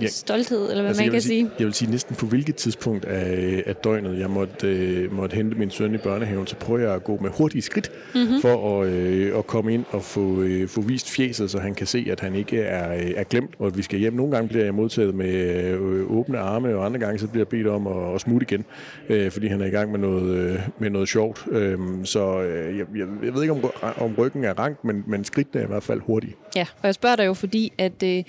ja, 0.00 0.06
stolthed, 0.06 0.70
eller 0.70 0.74
hvad 0.74 0.88
altså, 0.88 1.02
man 1.02 1.10
kan 1.10 1.20
sige, 1.20 1.40
sige? 1.40 1.50
Jeg 1.58 1.66
vil 1.66 1.74
sige 1.74 1.90
næsten 1.90 2.16
på 2.16 2.26
hvilket 2.26 2.56
tidspunkt 2.56 3.04
af, 3.04 3.62
af 3.66 3.76
døgnet, 3.76 4.18
jeg 4.18 4.30
måtte, 4.30 4.66
øh, 4.66 5.12
måtte 5.12 5.34
hente 5.34 5.58
min 5.58 5.70
søn 5.70 5.94
i 5.94 5.98
børnehaven, 5.98 6.46
så 6.46 6.56
prøver 6.56 6.80
jeg 6.80 6.94
at 6.94 7.04
gå 7.04 7.18
med 7.20 7.30
hurtige 7.30 7.62
skridt 7.62 7.90
mm-hmm. 8.14 8.40
for 8.40 8.82
at, 8.82 8.88
øh, 8.88 9.38
at 9.38 9.46
komme 9.46 9.74
ind 9.74 9.84
og 9.90 10.02
få, 10.02 10.42
øh, 10.42 10.68
få 10.68 10.80
vist 10.80 11.10
fjeset, 11.10 11.50
så 11.50 11.58
han 11.58 11.74
kan 11.74 11.86
se, 11.86 12.06
at 12.10 12.20
han 12.20 12.34
ikke 12.34 12.60
er, 12.60 12.94
øh, 12.94 13.10
er 13.16 13.24
glemt, 13.24 13.50
og 13.58 13.66
at 13.66 13.76
vi 13.76 13.82
skal 13.82 13.98
hjem. 13.98 14.12
Nogle 14.12 14.32
gange 14.32 14.48
bliver 14.48 14.64
jeg 14.64 14.74
modtaget 14.74 15.14
med 15.14 15.34
øh, 15.34 16.10
åbne 16.10 16.38
arme, 16.38 16.76
og 16.76 16.86
andre 16.86 17.00
gange 17.00 17.18
så 17.18 17.26
bliver 17.26 17.40
jeg 17.40 17.48
bedt 17.48 17.66
om 17.66 17.86
at, 17.86 18.14
at 18.14 18.20
smutte 18.20 18.46
igen, 18.50 18.64
øh, 19.08 19.30
fordi 19.30 19.46
han 19.46 19.60
er 19.60 19.66
i 19.66 19.70
gang 19.70 19.90
med 19.90 19.98
noget, 19.98 20.36
øh, 20.36 20.60
med 20.78 20.90
noget 20.90 21.08
sjovt. 21.08 21.46
Øh, 21.50 21.78
så 22.04 22.42
øh, 22.42 22.78
jeg, 22.78 22.86
jeg, 22.96 23.06
jeg 23.24 23.34
ved 23.34 23.42
ikke, 23.42 23.52
om, 23.52 23.70
om 23.96 24.14
ryggen 24.18 24.44
er 24.44 24.52
rank, 24.58 24.84
men, 24.84 25.04
men 25.06 25.24
skridtene 25.24 25.60
er 25.60 25.64
i 25.64 25.68
hvert 25.68 25.82
fald 25.82 26.00
hurtige. 26.00 26.34
Ja, 26.56 26.66
og 26.82 26.86
jeg 26.86 26.94
spørger 26.94 27.16
dig 27.16 27.26
jo, 27.26 27.34
fordi 27.34 27.72
at 27.78 28.02
øh, 28.02 28.24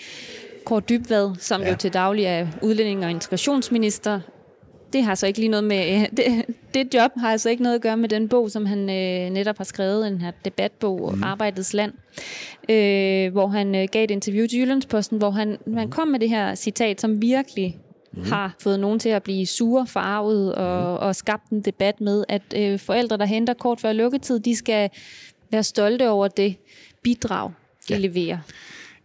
Kåre 0.66 0.82
Dybvad, 0.90 1.36
som 1.40 1.62
ja. 1.62 1.70
jo 1.70 1.76
til 1.76 1.94
daglig 1.94 2.26
er 2.26 2.48
udlænding 2.62 3.06
og 3.06 3.12
integrationsminister, 3.12 4.20
det 4.94 5.04
har 5.04 5.16
så 5.16 5.28
ikke 5.28 5.40
lige 5.40 5.50
noget 5.50 5.64
med, 5.64 6.08
det, 6.18 6.46
det 6.74 6.94
job 6.94 7.12
har 7.18 7.32
altså 7.32 7.50
ikke 7.50 7.64
noget 7.64 7.76
at 7.76 7.82
gøre 7.82 7.98
med 7.98 8.10
den 8.10 8.30
bog, 8.30 8.52
som 8.52 8.66
han 8.66 8.80
øh, 8.80 9.30
netop 9.30 9.58
har 9.58 9.64
skrevet, 9.64 10.06
den 10.06 10.22
her 10.22 10.32
debatbog, 10.46 11.16
mm. 11.16 11.24
Arbejdets 11.24 11.74
Land, 11.74 11.94
øh, 12.70 13.32
hvor 13.32 13.48
han 13.48 13.76
øh, 13.76 13.88
gav 13.92 14.04
et 14.04 14.12
interview 14.12 14.48
til 14.48 14.60
Jyllandsposten, 14.60 15.18
hvor 15.18 15.30
han, 15.30 15.58
mm. 15.66 15.78
han 15.78 15.90
kom 15.90 16.08
med 16.08 16.20
det 16.20 16.30
her 16.30 16.56
citat, 16.56 17.02
som 17.02 17.22
virkelig 17.22 17.78
mm. 18.14 18.24
har 18.24 18.56
fået 18.60 18.80
nogen 18.80 19.00
til 19.00 19.10
at 19.10 19.24
blive 19.24 19.46
sure, 19.46 19.88
farvet 19.88 20.56
og, 20.56 21.00
mm. 21.00 21.08
og 21.08 21.16
skabt 21.16 21.50
en 21.50 21.62
debat 21.62 22.02
med, 22.02 22.24
at 22.30 22.42
øh, 22.56 22.80
forældre, 22.80 23.18
der 23.18 23.26
henter 23.26 23.54
kort 23.54 23.80
før 23.80 23.94
lukketid, 23.94 24.40
de 24.40 24.56
skal 24.56 24.90
være 25.52 25.64
stolte 25.64 26.10
over 26.10 26.28
det 26.28 26.56
bidrag, 27.04 27.52
de 27.90 27.94
ja. 27.94 28.00
leverer 28.00 28.38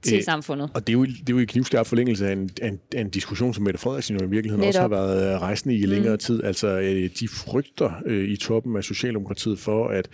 til 0.02 0.18
Æ, 0.18 0.20
samfundet. 0.20 0.70
Og 0.74 0.86
det 0.86 0.92
er 0.92 0.98
jo, 0.98 1.04
det 1.04 1.28
er 1.28 1.32
jo 1.32 1.38
i 1.38 1.44
knivskarp 1.44 1.86
forlængelse 1.86 2.28
af 2.28 2.32
en, 2.32 2.50
af, 2.62 2.68
en, 2.68 2.80
af 2.94 3.00
en 3.00 3.10
diskussion, 3.10 3.54
som 3.54 3.64
Mette 3.64 3.80
Frederiksen 3.80 4.16
jo 4.16 4.26
i 4.26 4.28
virkeligheden 4.28 4.66
Netop. 4.66 4.68
også 4.68 4.80
har 4.80 4.88
været 4.88 5.34
øh, 5.34 5.40
rejsende 5.40 5.76
i 5.76 5.86
længere 5.86 6.14
mm. 6.14 6.18
tid. 6.18 6.44
Altså 6.44 6.80
de 7.20 7.28
frygter 7.28 7.90
øh, 8.06 8.28
i 8.28 8.36
toppen 8.36 8.76
af 8.76 8.84
Socialdemokratiet 8.84 9.58
for, 9.58 9.88
at 9.88 10.08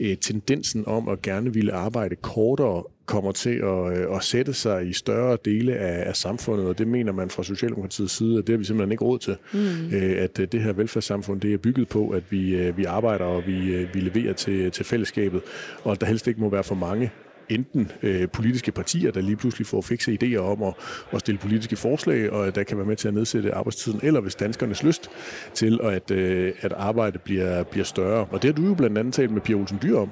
øh, 0.00 0.16
tendensen 0.16 0.84
om 0.86 1.08
at 1.08 1.22
gerne 1.22 1.54
ville 1.54 1.72
arbejde 1.72 2.16
kortere 2.16 2.82
kommer 3.06 3.32
til 3.32 3.50
at, 3.50 3.98
øh, 3.98 4.16
at 4.16 4.24
sætte 4.24 4.52
sig 4.54 4.88
i 4.88 4.92
større 4.92 5.38
dele 5.44 5.74
af, 5.76 6.08
af 6.08 6.16
samfundet, 6.16 6.66
og 6.66 6.78
det 6.78 6.88
mener 6.88 7.12
man 7.12 7.30
fra 7.30 7.42
Socialdemokratiets 7.42 8.16
side, 8.16 8.38
at 8.38 8.46
det 8.46 8.52
har 8.52 8.58
vi 8.58 8.64
simpelthen 8.64 8.92
ikke 8.92 9.04
råd 9.04 9.18
til. 9.18 9.36
Mm. 9.52 9.94
Øh, 9.94 10.22
at 10.22 10.38
øh, 10.40 10.48
det 10.52 10.62
her 10.62 10.72
velfærdssamfund, 10.72 11.40
det 11.40 11.52
er 11.52 11.58
bygget 11.58 11.88
på, 11.88 12.08
at 12.08 12.22
vi, 12.30 12.70
vi 12.70 12.84
arbejder 12.84 13.24
og 13.24 13.46
vi, 13.46 13.86
vi 13.94 14.00
leverer 14.00 14.32
til, 14.32 14.70
til 14.70 14.84
fællesskabet, 14.84 15.42
og 15.84 15.92
at 15.92 16.00
der 16.00 16.06
helst 16.06 16.26
ikke 16.26 16.40
må 16.40 16.48
være 16.48 16.64
for 16.64 16.74
mange 16.74 17.10
enten 17.48 17.92
øh, 18.02 18.28
politiske 18.28 18.72
partier, 18.72 19.10
der 19.10 19.20
lige 19.20 19.36
pludselig 19.36 19.66
får 19.66 19.80
fikse 19.80 20.18
idéer 20.22 20.38
om 20.38 20.62
at, 20.62 20.74
at 21.12 21.20
stille 21.20 21.38
politiske 21.38 21.76
forslag, 21.76 22.32
og 22.32 22.54
der 22.54 22.62
kan 22.62 22.76
være 22.76 22.86
med 22.86 22.96
til 22.96 23.08
at 23.08 23.14
nedsætte 23.14 23.54
arbejdstiden, 23.54 24.00
eller 24.02 24.20
hvis 24.20 24.34
danskernes 24.34 24.82
lyst 24.82 25.10
til, 25.54 25.80
at, 25.82 26.10
øh, 26.10 26.52
at 26.60 26.72
arbejde 26.72 27.18
bliver, 27.18 27.62
bliver 27.62 27.84
større. 27.84 28.26
Og 28.30 28.42
det 28.42 28.50
har 28.50 28.62
du 28.62 28.68
jo 28.68 28.74
blandt 28.74 28.98
andet 28.98 29.14
talt 29.14 29.30
med 29.30 29.40
Pia 29.40 29.54
Olsen 29.54 29.78
Dyr 29.82 29.98
om. 29.98 30.10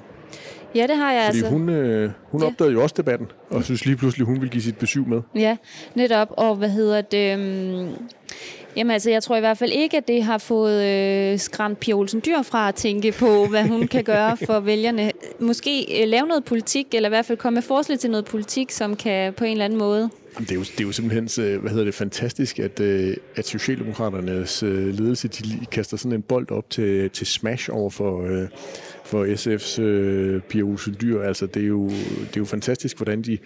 Ja, 0.75 0.87
det 0.87 0.97
har 0.97 1.11
jeg 1.11 1.25
Fordi 1.25 1.37
altså. 1.37 1.51
hun, 1.51 1.69
øh, 1.69 2.11
hun 2.31 2.41
ja. 2.41 2.47
opdagede 2.47 2.73
jo 2.73 2.83
også 2.83 2.95
debatten, 2.97 3.27
og 3.49 3.63
synes 3.63 3.85
lige 3.85 3.97
pludselig, 3.97 4.27
hun 4.27 4.41
vil 4.41 4.49
give 4.49 4.63
sit 4.63 4.77
besøg 4.77 5.07
med. 5.07 5.21
Ja, 5.35 5.57
netop. 5.95 6.27
Og 6.31 6.55
hvad 6.55 6.69
hedder 6.69 7.01
det... 7.01 7.37
Um 7.87 8.07
Jamen 8.75 8.91
altså, 8.91 9.09
jeg 9.09 9.23
tror 9.23 9.35
i 9.35 9.39
hvert 9.39 9.57
fald 9.57 9.71
ikke, 9.71 9.97
at 9.97 10.07
det 10.07 10.23
har 10.23 10.37
fået 10.37 10.83
øh, 10.83 11.39
skræmt 11.39 11.79
Pia 11.79 11.93
Olsen 11.93 12.21
Dyr 12.25 12.41
fra 12.41 12.67
at 12.67 12.75
tænke 12.75 13.11
på, 13.11 13.45
hvad 13.45 13.63
hun 13.63 13.87
kan 13.87 14.03
gøre 14.13 14.37
for 14.37 14.59
vælgerne. 14.59 15.11
Måske 15.39 16.01
øh, 16.01 16.07
lave 16.07 16.27
noget 16.27 16.45
politik, 16.45 16.87
eller 16.93 17.09
i 17.09 17.11
hvert 17.11 17.25
fald 17.25 17.37
komme 17.37 17.55
med 17.55 17.61
forslag 17.61 17.99
til 17.99 18.11
noget 18.11 18.25
politik, 18.25 18.71
som 18.71 18.95
kan 18.95 19.33
på 19.33 19.43
en 19.43 19.51
eller 19.51 19.65
anden 19.65 19.79
måde 19.79 20.09
det 20.39 20.51
er, 20.51 20.55
jo, 20.55 20.61
det 20.61 20.79
er 20.79 20.83
jo 20.83 20.91
simpelthen 20.91 21.45
øh, 21.45 21.61
hvad 21.61 21.71
hedder 21.71 21.85
det, 21.85 21.93
fantastisk, 21.93 22.59
at, 22.59 22.79
øh, 22.79 23.17
at 23.35 23.47
Socialdemokraternes 23.47 24.63
øh, 24.63 24.87
ledelse 24.99 25.27
de 25.27 25.65
kaster 25.71 25.97
sådan 25.97 26.11
en 26.11 26.21
bold 26.21 26.51
op 26.51 26.69
til, 26.69 27.09
til 27.09 27.27
smash 27.27 27.69
over 27.71 27.89
for, 27.89 28.47
for 29.05 29.25
SF's 29.25 29.81
øh, 29.81 30.41
Pia 30.41 30.61
Olsen 30.61 30.95
Dyr. 31.01 31.21
Altså, 31.21 31.45
det 31.45 31.63
er, 31.63 31.67
jo, 31.67 31.89
det 31.89 32.35
er 32.35 32.37
jo 32.37 32.45
fantastisk, 32.45 32.97
hvordan 32.97 33.21
de, 33.21 33.37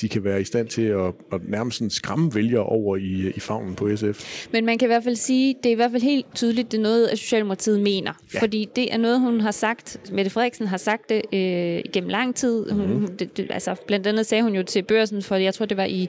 de 0.00 0.08
kan 0.08 0.24
være 0.24 0.40
i 0.40 0.44
stand 0.44 0.68
til 0.68 0.82
at, 0.82 1.12
at 1.32 1.40
nærmest 1.48 1.78
sådan 1.78 1.90
skræmme 1.90 2.34
vælgere 2.34 2.62
over 2.62 2.96
i, 2.96 3.32
i 3.36 3.40
fagnen 3.40 3.74
på 3.74 3.96
SF. 3.96 4.46
Men 4.52 4.66
man 4.66 4.78
kan 4.78 4.86
i 4.86 4.90
hvert 4.90 5.04
fald 5.04 5.16
sige, 5.16 5.54
det 5.62 5.66
er 5.68 5.72
i 5.72 5.74
hvert 5.76 5.90
fald 5.90 6.02
helt 6.02 6.26
tydeligt, 6.34 6.72
det 6.72 6.78
er 6.78 6.82
noget, 6.82 7.06
at 7.06 7.18
Socialdemokratiet 7.18 7.80
mener. 7.80 8.12
Ja. 8.34 8.40
Fordi 8.40 8.68
det 8.76 8.94
er 8.94 8.98
noget, 8.98 9.20
hun 9.20 9.40
har 9.40 9.50
sagt, 9.50 10.00
Mette 10.12 10.30
Frederiksen 10.30 10.66
har 10.66 10.76
sagt 10.76 11.08
det 11.08 11.22
øh, 11.32 11.82
gennem 11.92 12.10
lang 12.10 12.34
tid. 12.34 12.70
Hun, 12.70 13.00
mm. 13.00 13.16
det, 13.16 13.36
det, 13.36 13.46
altså, 13.50 13.74
blandt 13.86 14.06
andet 14.06 14.26
sagde 14.26 14.42
hun 14.42 14.54
jo 14.54 14.62
til 14.62 14.82
børsen, 14.82 15.22
for 15.22 15.36
jeg 15.36 15.54
tror, 15.54 15.66
det 15.66 15.76
var 15.76 15.84
i 15.84 16.08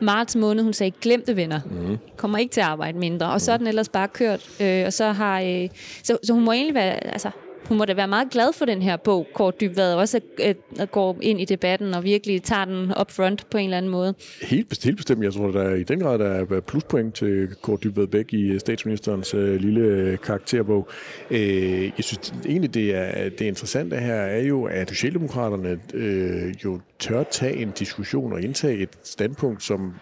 marts 0.00 0.36
måned, 0.36 0.64
hun 0.64 0.72
sagde, 0.72 0.92
glem 1.00 1.24
det 1.26 1.36
venner. 1.36 1.60
Mm. 1.70 1.98
Kommer 2.16 2.38
ikke 2.38 2.52
til 2.52 2.60
at 2.60 2.66
arbejde 2.66 2.98
mindre. 2.98 3.26
Og 3.26 3.40
så 3.40 3.52
er 3.52 3.56
den 3.56 3.66
ellers 3.66 3.88
bare 3.88 4.08
kørt. 4.08 4.60
Øh, 4.60 4.86
og 4.86 4.92
så 4.92 5.12
har... 5.12 5.40
Øh, 5.40 5.68
så, 6.02 6.18
så 6.22 6.32
hun 6.32 6.44
må 6.44 6.52
egentlig 6.52 6.74
være... 6.74 7.06
Altså, 7.06 7.30
hun 7.68 7.78
må 7.78 7.84
da 7.84 7.94
være 7.94 8.08
meget 8.08 8.30
glad 8.30 8.52
for 8.52 8.64
den 8.64 8.82
her 8.82 8.96
bog, 8.96 9.26
Kort 9.34 9.60
Dybvad, 9.60 9.94
også 9.94 10.20
øh, 10.38 10.46
at, 10.46 10.56
at 10.78 10.90
gå 10.90 11.16
ind 11.22 11.40
i 11.40 11.44
debatten 11.44 11.94
og 11.94 12.04
virkelig 12.04 12.42
tager 12.42 12.64
den 12.64 12.92
up 13.00 13.10
front 13.10 13.50
på 13.50 13.58
en 13.58 13.64
eller 13.64 13.76
anden 13.76 13.90
måde. 13.90 14.14
Helt, 14.42 14.68
bestemt, 14.68 14.84
helt 14.84 14.96
bestemt. 14.96 15.24
Jeg 15.24 15.32
tror, 15.32 15.50
der 15.50 15.62
er 15.62 15.74
i 15.74 15.82
den 15.82 16.00
grad 16.00 16.18
der 16.18 16.28
er 16.28 16.52
øh, 16.52 16.62
pluspoint 16.62 17.14
til 17.14 17.48
Kort 17.62 17.84
Dybvad 17.84 18.06
Bæk 18.06 18.32
i 18.32 18.42
øh, 18.42 18.60
statsministerens 18.60 19.34
uh, 19.34 19.54
lille 19.54 20.16
karakterbog. 20.16 20.88
Uh, 21.30 21.36
jeg 21.82 21.92
synes 22.04 22.34
egentlig, 22.46 22.74
det 22.74 22.94
er 22.94 23.28
det 23.28 23.40
interessante 23.40 23.96
her 23.96 24.14
er 24.14 24.42
jo, 24.42 24.64
at 24.64 24.88
Socialdemokraterne 24.88 25.80
uh, 25.94 26.64
jo 26.64 26.80
tør 26.98 27.22
tage 27.22 27.56
en 27.56 27.70
diskussion 27.70 28.32
og 28.32 28.42
indtage 28.42 28.78
et 28.78 28.90
standpunkt, 29.02 29.62
som 29.62 29.94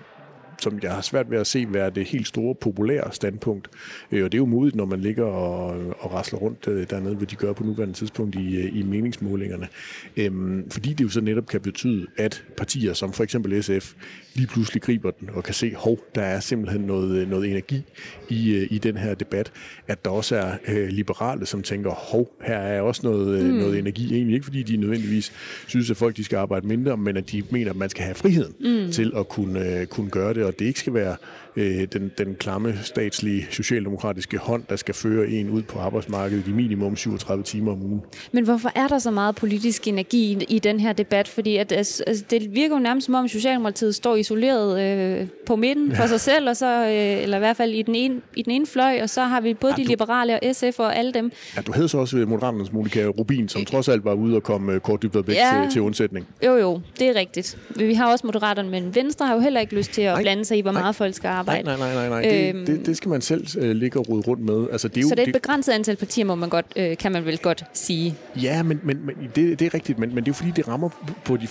som 0.59 0.79
jeg 0.83 0.93
har 0.93 1.01
svært 1.01 1.31
ved 1.31 1.39
at 1.39 1.47
se 1.47 1.67
være 1.69 1.91
det 1.91 2.07
helt 2.07 2.27
store 2.27 2.55
populære 2.55 3.13
standpunkt. 3.13 3.71
Øh, 4.13 4.25
og 4.25 4.33
det 4.33 4.39
er 4.39 4.41
jo 4.41 4.47
modigt, 4.47 4.77
når 4.77 4.85
man 4.85 5.01
ligger 5.01 5.25
og, 5.25 5.67
og 6.01 6.13
rasler 6.13 6.39
rundt 6.39 6.69
øh, 6.69 6.87
dernede, 6.91 7.15
hvad 7.15 7.27
de 7.27 7.37
gør 7.37 7.53
på 7.53 7.65
nuværende 7.65 7.95
tidspunkt 7.95 8.35
i, 8.35 8.57
øh, 8.57 8.77
i 8.77 8.83
meningsmålingerne. 8.83 9.69
Øhm, 10.17 10.71
fordi 10.71 10.93
det 10.93 11.05
jo 11.05 11.09
så 11.09 11.21
netop 11.21 11.47
kan 11.47 11.61
betyde, 11.61 12.07
at 12.17 12.45
partier 12.57 12.93
som 12.93 13.13
for 13.13 13.25
eksempel 13.25 13.63
SF 13.63 13.95
lige 14.35 14.47
pludselig 14.47 14.83
griber 14.83 15.11
den 15.11 15.31
og 15.31 15.45
kan 15.45 15.55
se, 15.55 15.75
hov, 15.75 15.99
der 16.15 16.23
er 16.23 16.41
simpelthen 16.41 16.81
noget, 16.81 17.29
noget 17.29 17.51
energi 17.51 17.83
i, 18.29 18.67
i 18.71 18.79
den 18.79 18.97
her 18.97 19.15
debat. 19.15 19.53
At 19.89 20.05
der 20.05 20.11
også 20.11 20.37
er 20.37 20.53
øh, 20.69 20.89
liberale, 20.89 21.47
som 21.47 21.63
tænker, 21.63 21.91
hov, 21.91 22.31
her 22.43 22.57
er 22.57 22.81
også 22.81 23.01
noget, 23.05 23.45
mm. 23.45 23.51
noget 23.51 23.79
energi. 23.79 24.15
Egentlig 24.15 24.35
ikke 24.35 24.45
fordi 24.45 24.63
de 24.63 24.77
nødvendigvis 24.77 25.33
synes, 25.67 25.91
at 25.91 25.97
folk 25.97 26.17
de 26.17 26.25
skal 26.25 26.37
arbejde 26.37 26.67
mindre, 26.67 26.97
men 26.97 27.17
at 27.17 27.33
de 27.33 27.43
mener, 27.51 27.71
at 27.71 27.77
man 27.77 27.91
skal 27.91 28.05
have 28.05 28.15
friheden 28.15 28.55
mm. 28.61 28.93
til 28.93 29.13
at 29.17 29.29
kunne, 29.29 29.81
øh, 29.81 29.87
kunne 29.87 30.11
gøre 30.11 30.35
det, 30.35 30.44
og 30.47 30.59
det 30.59 30.65
ikke 30.65 30.81
skal 30.81 30.95
være 30.95 31.17
øh, 31.57 31.87
den, 31.93 32.13
den 32.19 32.35
klamme 32.35 32.79
statslige 32.83 33.47
socialdemokratiske 33.51 34.39
hånd, 34.39 34.63
der 34.69 34.77
skal 34.77 34.95
føre 34.95 35.29
en 35.29 35.51
ud 35.51 35.63
på 35.63 35.79
arbejdsmarkedet 35.79 36.49
i 36.49 36.53
minimum 36.53 36.97
37 36.97 37.43
timer 37.45 37.73
om 37.73 37.83
ugen. 37.83 38.01
Men 38.33 38.45
hvorfor 38.45 38.71
er 38.75 38.89
der 38.89 38.99
så 38.99 39.11
meget 39.11 39.35
politisk 39.35 39.89
energi 39.89 40.33
i, 40.33 40.55
i 40.57 40.59
den 40.59 40.81
her 40.81 40.93
debat? 40.93 41.29
Fordi 41.29 41.57
at, 41.57 41.73
altså, 41.73 42.25
det 42.31 42.55
virker 42.55 42.77
jo 42.77 42.81
nærmest 42.81 43.05
som 43.05 43.15
om 43.15 43.29
Socialdemokratiet 43.29 43.95
står 43.95 44.17
isoleret 44.17 44.81
øh, 44.81 45.27
på 45.47 45.57
midten 45.57 45.89
ja. 45.89 46.03
for 46.03 46.07
sig 46.07 46.21
selv, 46.21 46.49
og 46.49 46.57
så, 46.57 46.85
øh, 46.85 47.23
eller 47.23 47.37
i 47.37 47.41
hvert 47.41 47.57
fald 47.57 47.73
i 47.73 47.83
den, 47.83 47.95
ene, 47.95 48.21
i 48.37 48.43
den 48.43 48.53
ene 48.53 48.67
fløj, 48.67 49.03
og 49.03 49.11
så 49.11 49.25
har 49.25 49.41
vi 49.41 49.55
både 49.55 49.75
ja, 49.79 49.83
de 49.83 49.89
liberale 49.89 50.35
og 50.35 50.55
SF 50.55 50.79
og 50.79 50.97
alle 50.97 51.13
dem. 51.13 51.33
Ja, 51.57 51.63
du 51.63 51.73
havde 51.73 51.89
så 51.89 51.99
også 51.99 52.17
Moderaternes 52.17 52.73
Monika 52.73 53.07
Rubin, 53.07 53.49
som 53.49 53.65
trods 53.65 53.89
alt 53.89 54.05
var 54.05 54.15
ude 54.15 54.37
og 54.37 54.43
komme 54.43 54.73
øh, 54.73 54.81
kort 54.81 55.05
væk 55.15 55.37
ja. 55.37 55.61
til, 55.63 55.73
til 55.73 55.83
undsætning. 55.83 56.27
Jo, 56.47 56.57
jo, 56.57 56.81
det 56.99 57.09
er 57.09 57.15
rigtigt. 57.15 57.59
Vi 57.77 57.95
har 57.95 58.13
også 58.13 58.27
Moderaterne, 58.27 58.71
men 58.71 58.95
Venstre 58.95 59.27
har 59.27 59.35
jo 59.35 59.41
heller 59.41 59.61
ikke 59.61 59.75
lyst 59.75 59.91
til 59.91 60.03
at 60.03 60.15
nej, 60.15 60.23
blande 60.23 60.45
sig 60.45 60.59
i, 60.59 60.61
hvor 60.61 60.73
meget 60.73 60.85
nej, 60.85 60.93
folk 60.93 61.15
skal 61.15 61.29
arbejde. 61.29 61.44
Nej, 61.47 61.63
nej, 61.63 61.77
nej, 61.77 61.95
nej. 61.95 62.09
nej. 62.09 62.49
Øhm, 62.49 62.67
det, 62.67 62.77
det, 62.77 62.87
det 62.87 62.97
skal 62.97 63.09
man 63.09 63.21
selv 63.21 63.47
øh, 63.59 63.71
ligge 63.77 63.99
og 63.99 64.09
rode 64.09 64.23
rundt 64.23 64.45
med. 64.45 64.67
Altså, 64.73 64.89
det 64.89 64.97
er 64.97 65.01
jo, 65.01 65.09
så 65.09 65.15
det 65.15 65.23
er 65.23 65.27
et 65.27 65.33
begrænset 65.33 65.73
antal 65.73 65.97
partier, 65.97 66.25
må 66.25 66.35
man 66.35 66.49
godt, 66.49 66.67
øh, 66.77 66.97
kan 66.97 67.13
man 67.13 67.25
vel 67.25 67.39
godt 67.39 67.65
sige. 67.73 68.15
Ja, 68.43 68.63
men, 68.63 68.81
men, 68.83 69.07
men 69.07 69.17
det, 69.37 69.59
det 69.59 69.67
er 69.67 69.75
rigtigt, 69.75 69.99
men, 69.99 70.15
men 70.15 70.25
det 70.25 70.31
er 70.31 70.31
jo 70.31 70.35
fordi, 70.35 70.51
det 70.57 70.69
rammer 70.69 70.89
på 71.25 71.37
de, 71.37 71.49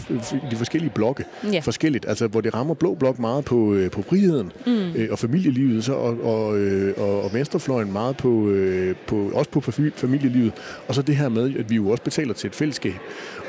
de 0.51 0.55
forskellige 0.55 0.91
blokke 0.95 1.25
ja. 1.53 1.59
forskelligt. 1.59 2.05
Altså, 2.07 2.27
hvor 2.27 2.41
det 2.41 2.53
rammer 2.53 2.73
blå 2.73 2.93
blok 2.93 3.19
meget 3.19 3.45
på, 3.45 3.73
øh, 3.73 3.91
på 3.91 4.01
friheden 4.01 4.51
mm. 4.65 4.91
øh, 4.95 5.07
og 5.11 5.19
familielivet, 5.19 5.83
så, 5.83 5.93
og, 5.93 6.23
og, 6.23 6.57
øh, 6.57 6.93
og, 6.97 7.23
og 7.23 7.33
venstrefløjen 7.33 7.91
meget 7.91 8.17
på, 8.17 8.49
øh, 8.49 8.95
på, 9.07 9.31
også 9.33 9.51
på 9.51 9.61
familielivet. 9.95 10.53
Og 10.87 10.95
så 10.95 11.01
det 11.01 11.15
her 11.15 11.29
med, 11.29 11.53
at 11.59 11.69
vi 11.69 11.75
jo 11.75 11.89
også 11.89 12.03
betaler 12.03 12.33
til 12.33 12.47
et 12.47 12.55
fællesskab. 12.55 12.93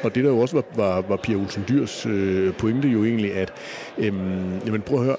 Og 0.03 0.15
det 0.15 0.25
der 0.25 0.31
jo 0.31 0.39
også 0.39 0.57
var, 0.57 0.65
var, 0.77 1.05
var 1.09 1.17
Pia 1.17 1.37
Olsen 1.37 1.65
Dyrs 1.69 2.07
øh, 2.07 2.53
pointe 2.53 2.89
jo 2.89 3.05
egentlig, 3.05 3.35
at 3.35 3.53
øh, 3.99 4.13
jamen, 4.67 4.81
prøv 4.81 4.99
at 4.99 5.05
høre, 5.05 5.17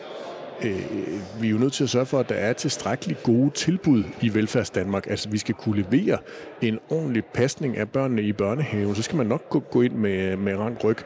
øh, 0.64 1.42
vi 1.42 1.48
er 1.48 1.52
jo 1.52 1.58
nødt 1.58 1.74
til 1.74 1.84
at 1.84 1.90
sørge 1.90 2.06
for, 2.06 2.20
at 2.20 2.30
der 2.30 2.36
er 2.36 2.54
tilstrækkeligt 2.54 3.24
gode 3.24 3.50
tilbud 3.50 4.04
i 4.22 4.34
velfærdsdanmark. 4.34 5.08
Altså, 5.10 5.30
vi 5.30 5.38
skal 5.38 5.56
kunne 5.56 5.82
levere 5.82 6.18
en 6.62 6.80
ordentlig 6.90 7.26
pasning 7.26 7.78
af 7.78 7.90
børnene 7.90 8.22
i 8.22 8.34
børnehaven. 8.34 8.96
Så 8.96 9.02
skal 9.02 9.18
man 9.18 9.28
nok 9.28 9.50
gå, 9.50 9.60
gå 9.60 9.82
ind 9.82 9.94
med, 9.94 10.38
med 10.38 10.56
rank 10.58 10.84
ryg, 10.84 10.98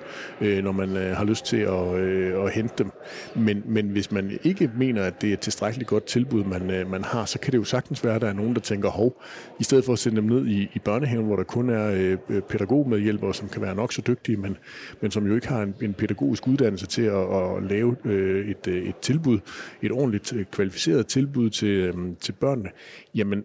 øh, 0.41 0.63
når 0.63 0.71
man 0.71 0.97
øh, 0.97 1.17
har 1.17 1.23
lyst 1.23 1.45
til 1.45 1.57
at, 1.57 1.95
øh, 1.95 2.43
at 2.43 2.53
hente 2.53 2.73
dem. 2.77 2.91
Men, 3.35 3.63
men 3.65 3.87
hvis 3.87 4.11
man 4.11 4.39
ikke 4.43 4.71
mener, 4.77 5.03
at 5.03 5.21
det 5.21 5.29
er 5.29 5.33
et 5.33 5.39
tilstrækkeligt 5.39 5.89
godt 5.89 6.05
tilbud, 6.05 6.43
man, 6.43 6.71
øh, 6.71 6.91
man 6.91 7.03
har, 7.03 7.25
så 7.25 7.39
kan 7.39 7.51
det 7.51 7.57
jo 7.57 7.63
sagtens 7.63 8.03
være, 8.03 8.15
at 8.15 8.21
der 8.21 8.27
er 8.27 8.33
nogen, 8.33 8.53
der 8.53 8.61
tænker, 8.61 8.89
hov, 8.89 9.21
i 9.59 9.63
stedet 9.63 9.85
for 9.85 9.93
at 9.93 9.99
sende 9.99 10.17
dem 10.17 10.25
ned 10.25 10.47
i, 10.47 10.69
i 10.73 10.79
børnehaven, 10.79 11.25
hvor 11.25 11.35
der 11.35 11.43
kun 11.43 11.69
er 11.69 11.91
øh, 11.91 12.17
øh 12.29 12.41
pædagogmedhjælpere, 12.41 13.33
som 13.33 13.49
kan 13.49 13.61
være 13.61 13.75
nok 13.75 13.93
så 13.93 14.01
dygtige, 14.07 14.37
men, 14.37 14.57
men 15.01 15.11
som 15.11 15.27
jo 15.27 15.35
ikke 15.35 15.47
har 15.47 15.61
en, 15.61 15.75
en 15.81 15.93
pædagogisk 15.93 16.47
uddannelse 16.47 16.87
til 16.87 17.01
at, 17.01 17.15
at 17.17 17.63
lave 17.69 17.95
øh, 18.05 18.49
et, 18.49 18.67
øh, 18.67 18.89
et 18.89 18.97
tilbud, 18.97 19.38
et 19.81 19.91
ordentligt 19.91 20.33
øh, 20.33 20.45
kvalificeret 20.45 21.07
tilbud 21.07 21.49
til, 21.49 21.67
øh, 21.67 21.93
til 22.19 22.31
børnene, 22.31 22.69
jamen 23.15 23.43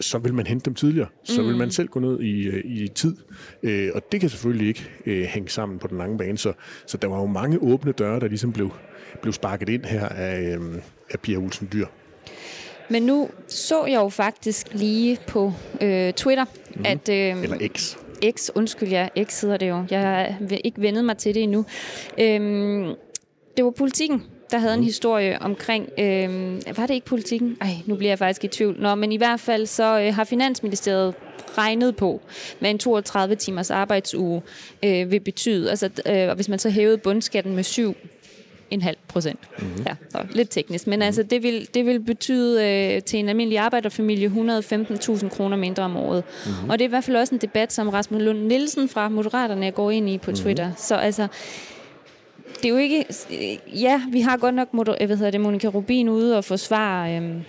så 0.00 0.18
vil 0.18 0.34
man 0.34 0.46
hente 0.46 0.64
dem 0.64 0.74
tidligere. 0.74 1.08
Så 1.24 1.42
vil 1.42 1.56
man 1.56 1.66
mm. 1.66 1.70
selv 1.70 1.88
gå 1.88 2.00
ned 2.00 2.20
i, 2.20 2.46
øh, 2.46 2.62
i 2.64 2.88
tid. 2.88 3.16
Øh, 3.62 3.90
og 3.94 4.12
det 4.12 4.20
kan 4.20 4.28
selvfølgelig 4.28 4.68
ikke 4.68 4.90
øh, 5.06 5.24
hænge 5.24 5.48
sammen 5.48 5.78
på 5.78 5.88
den 5.88 5.98
lange 5.98 6.18
bane. 6.18 6.38
Så, 6.38 6.52
så 6.86 6.96
der 6.96 7.08
var 7.08 7.20
jo 7.20 7.26
mange 7.26 7.58
åbne 7.58 7.92
døre, 7.92 8.20
der 8.20 8.28
ligesom 8.28 8.52
blev, 8.52 8.70
blev 9.22 9.32
sparket 9.32 9.68
ind 9.68 9.84
her 9.84 10.08
af, 10.08 10.56
øh, 10.56 10.74
af 11.10 11.20
Pia 11.20 11.36
Olsen 11.36 11.68
Dyr. 11.72 11.86
Men 12.90 13.02
nu 13.02 13.30
så 13.46 13.84
jeg 13.84 13.96
jo 13.96 14.08
faktisk 14.08 14.74
lige 14.74 15.18
på 15.26 15.52
øh, 15.80 16.12
Twitter, 16.12 16.44
mm. 16.76 16.82
at... 16.84 17.08
Øh, 17.08 17.42
Eller 17.42 17.68
X. 17.68 17.96
X, 18.36 18.50
undskyld, 18.54 18.88
ja, 18.88 19.08
X 19.24 19.40
hedder 19.40 19.56
det 19.56 19.68
jo. 19.68 19.84
Jeg 19.90 20.00
har 20.00 20.38
ikke 20.64 20.80
vendet 20.80 21.04
mig 21.04 21.16
til 21.16 21.34
det 21.34 21.42
endnu. 21.42 21.64
Øh, 22.20 22.86
det 23.56 23.64
var 23.64 23.70
politikken, 23.70 24.22
der 24.52 24.58
havde 24.58 24.74
en 24.74 24.80
mm. 24.80 24.86
historie 24.86 25.42
omkring, 25.42 25.88
øh, 25.98 26.76
var 26.76 26.86
det 26.86 26.94
ikke 26.94 27.06
politikken? 27.06 27.56
Ej, 27.60 27.68
nu 27.86 27.94
bliver 27.94 28.10
jeg 28.10 28.18
faktisk 28.18 28.44
i 28.44 28.48
tvivl. 28.48 28.76
Nå, 28.80 28.94
men 28.94 29.12
i 29.12 29.16
hvert 29.16 29.40
fald 29.40 29.66
så 29.66 30.00
øh, 30.00 30.14
har 30.14 30.24
Finansministeriet 30.24 31.14
regnet 31.58 31.96
på, 31.96 32.20
hvad 32.58 32.70
en 32.70 32.78
32 32.78 33.36
timers 33.36 33.70
arbejdsuge 33.70 34.42
øh, 34.82 35.10
vil 35.10 35.20
betyde. 35.20 35.70
Altså, 35.70 35.90
øh, 36.06 36.30
hvis 36.34 36.48
man 36.48 36.58
så 36.58 36.70
hævede 36.70 36.98
bundskatten 36.98 37.54
med 37.54 37.62
7 37.62 37.94
en 38.72 38.82
halv 38.82 38.96
procent. 39.08 39.38
Mm-hmm. 39.58 39.84
Ja, 39.86 39.94
så 40.10 40.18
lidt 40.30 40.50
teknisk. 40.50 40.86
Men 40.86 40.92
mm-hmm. 40.92 41.06
altså, 41.06 41.22
det 41.22 41.42
vil, 41.42 41.68
det 41.74 41.86
vil 41.86 42.00
betyde 42.00 42.64
øh, 42.64 43.02
til 43.02 43.18
en 43.18 43.28
almindelig 43.28 43.58
arbejderfamilie 43.58 44.28
115.000 44.28 45.28
kroner 45.28 45.56
mindre 45.56 45.82
om 45.82 45.96
året. 45.96 46.24
Mm-hmm. 46.46 46.70
Og 46.70 46.78
det 46.78 46.84
er 46.84 46.88
i 46.88 46.90
hvert 46.90 47.04
fald 47.04 47.16
også 47.16 47.34
en 47.34 47.40
debat, 47.40 47.72
som 47.72 47.88
Rasmus 47.88 48.22
Lund 48.22 48.38
Nielsen 48.38 48.88
fra 48.88 49.08
Moderaterne 49.08 49.70
går 49.70 49.90
ind 49.90 50.10
i 50.10 50.18
på 50.18 50.30
mhm. 50.30 50.40
Twitter. 50.40 50.64
Mm-hmm. 50.64 50.78
Så 50.78 50.94
altså, 50.94 51.26
det 52.56 52.64
er 52.64 52.68
jo 52.68 52.76
ikke... 52.76 53.06
Ja, 53.74 54.02
vi 54.12 54.20
har 54.20 54.36
godt 54.36 54.54
nok 54.54 54.68
hvad 55.06 55.16
hedder 55.16 55.30
det, 55.30 55.40
Monika 55.40 55.68
Rubin 55.68 56.08
ude 56.08 56.36
og 56.38 56.44
forsvare... 56.44 57.16
Øh, 57.16 57.42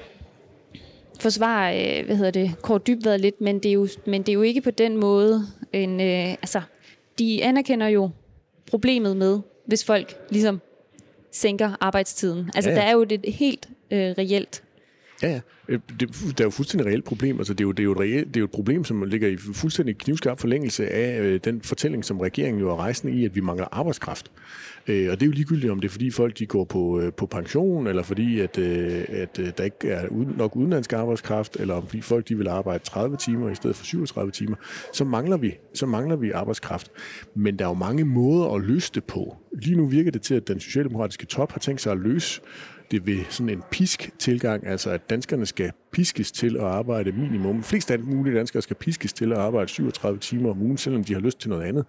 forsvare, 1.20 2.00
øh, 2.00 2.06
hvad 2.06 2.16
hedder 2.16 2.32
det, 2.32 2.52
Kåre 2.62 2.80
Dybvad 2.88 3.20
lidt, 3.20 3.42
men 3.42 3.60
det, 3.60 3.70
er 3.70 3.74
jo, 3.74 3.88
men 4.06 4.22
det 4.22 4.30
er 4.30 4.34
jo 4.34 4.42
ikke 4.42 4.62
på 4.62 4.72
den 4.72 4.98
måde 4.98 5.42
en, 5.74 6.02
øh, 6.02 6.30
altså, 6.30 6.62
de 7.20 7.44
anerkender 7.44 7.88
jo 7.88 8.10
problemet 8.70 9.18
med, 9.18 9.40
hvis 9.66 9.86
folk 9.86 10.18
ligesom 10.30 10.62
sænker 11.32 11.72
arbejdstiden. 11.80 12.52
Altså, 12.56 12.70
ja, 12.70 12.76
ja. 12.76 12.82
der 12.82 12.88
er 12.88 12.94
jo 12.94 13.04
det 13.04 13.34
helt 13.34 13.70
øh, 13.92 14.00
reelt 14.18 14.64
Ja, 15.24 15.30
ja. 15.30 15.40
Øh, 15.68 15.80
det, 16.00 16.10
der 16.38 16.44
er 16.44 16.46
jo 16.46 16.50
fuldstændig 16.50 16.88
reelt 16.88 17.06
problem. 17.06 17.38
Altså, 17.38 17.54
det, 17.54 17.60
er 17.60 17.66
jo, 17.66 17.72
det, 17.72 17.80
er 17.80 17.84
jo 17.84 17.92
et 17.92 18.00
reelt, 18.00 18.28
det 18.28 18.36
er 18.36 18.40
jo 18.40 18.46
et 18.46 18.52
problem, 18.52 18.84
som 18.84 19.04
ligger 19.04 19.28
i 19.28 19.38
fuldstændig 19.38 19.98
knivskarp 19.98 20.40
forlængelse 20.40 20.90
af 20.90 21.20
øh, 21.22 21.40
den 21.44 21.62
fortælling, 21.62 22.06
som 22.06 22.20
regeringen 22.20 22.62
jo 22.62 22.70
er 22.70 22.76
rejsende 22.76 23.14
i, 23.14 23.26
at 23.26 23.36
vi 23.36 23.42
mangler 23.42 23.68
arbejdskraft. 23.72 24.32
Øh, 24.88 25.12
og 25.12 25.20
det 25.20 25.26
er 25.26 25.26
jo 25.26 25.32
ligegyldigt, 25.32 25.72
om 25.72 25.80
det 25.80 25.88
er 25.88 25.92
fordi 25.92 26.12
folk 26.12 26.40
de 26.40 26.46
går 26.46 26.64
på, 26.64 27.00
øh, 27.00 27.14
på 27.14 27.26
pension, 27.26 27.88
eller 27.88 28.04
fordi 28.04 28.40
at, 28.40 28.58
øh, 28.58 29.06
at 29.10 29.40
øh, 29.40 29.52
der 29.58 29.64
ikke 29.64 29.90
er 29.90 30.08
uden, 30.08 30.34
nok 30.38 30.56
udenlandsk 30.56 30.94
arbejdskraft, 30.94 31.58
eller 31.60 31.74
om 31.74 31.88
fordi 31.88 32.02
folk 32.02 32.30
de 32.30 32.38
vil 32.38 32.48
arbejde 32.48 32.84
30 32.84 33.18
timer 33.18 33.50
i 33.50 33.56
stedet 33.56 33.76
for 33.76 33.86
37 33.86 34.32
timer, 34.32 34.56
så 34.94 35.04
mangler 35.04 35.38
vi, 35.38 35.58
så 35.74 35.86
mangler 35.86 36.16
vi 36.16 36.32
arbejdskraft. 36.32 36.92
Men 37.36 37.60
der 37.60 37.66
er 37.66 37.70
jo 37.70 37.76
mange 37.76 38.06
måder 38.06 38.56
at 38.56 38.62
løse 38.62 38.92
det 38.94 39.04
på. 39.04 39.38
Lige 39.62 39.78
nu 39.78 39.86
virker 39.86 40.12
det 40.12 40.22
til, 40.22 40.36
at 40.36 40.48
den 40.48 40.60
socialdemokratiske 40.60 41.26
top 41.26 41.52
har 41.52 41.60
tænkt 41.60 41.82
sig 41.82 41.92
at 41.92 41.98
løse 41.98 42.42
det 42.94 43.08
ved 43.08 43.20
sådan 43.30 43.50
en 43.50 43.64
pisk-tilgang, 43.72 44.68
altså 44.68 44.90
at 44.90 45.10
danskerne 45.10 45.46
skal 45.46 45.72
piskes 45.92 46.32
til 46.32 46.58
at 46.58 46.64
arbejde 46.64 47.12
minimum. 47.12 47.64
Flest 47.64 47.92
af 47.92 48.00
mulige 48.00 48.38
danskere 48.38 48.62
skal 48.62 48.76
piskes 48.76 49.14
til 49.14 49.32
at 49.32 49.38
arbejde 49.38 49.68
37 49.70 50.20
timer 50.20 50.50
om 50.50 50.62
ugen, 50.62 50.78
selvom 50.78 51.04
de 51.04 51.14
har 51.14 51.22
lyst 51.22 51.40
til 51.40 51.50
noget 51.50 51.64
andet. 51.64 51.86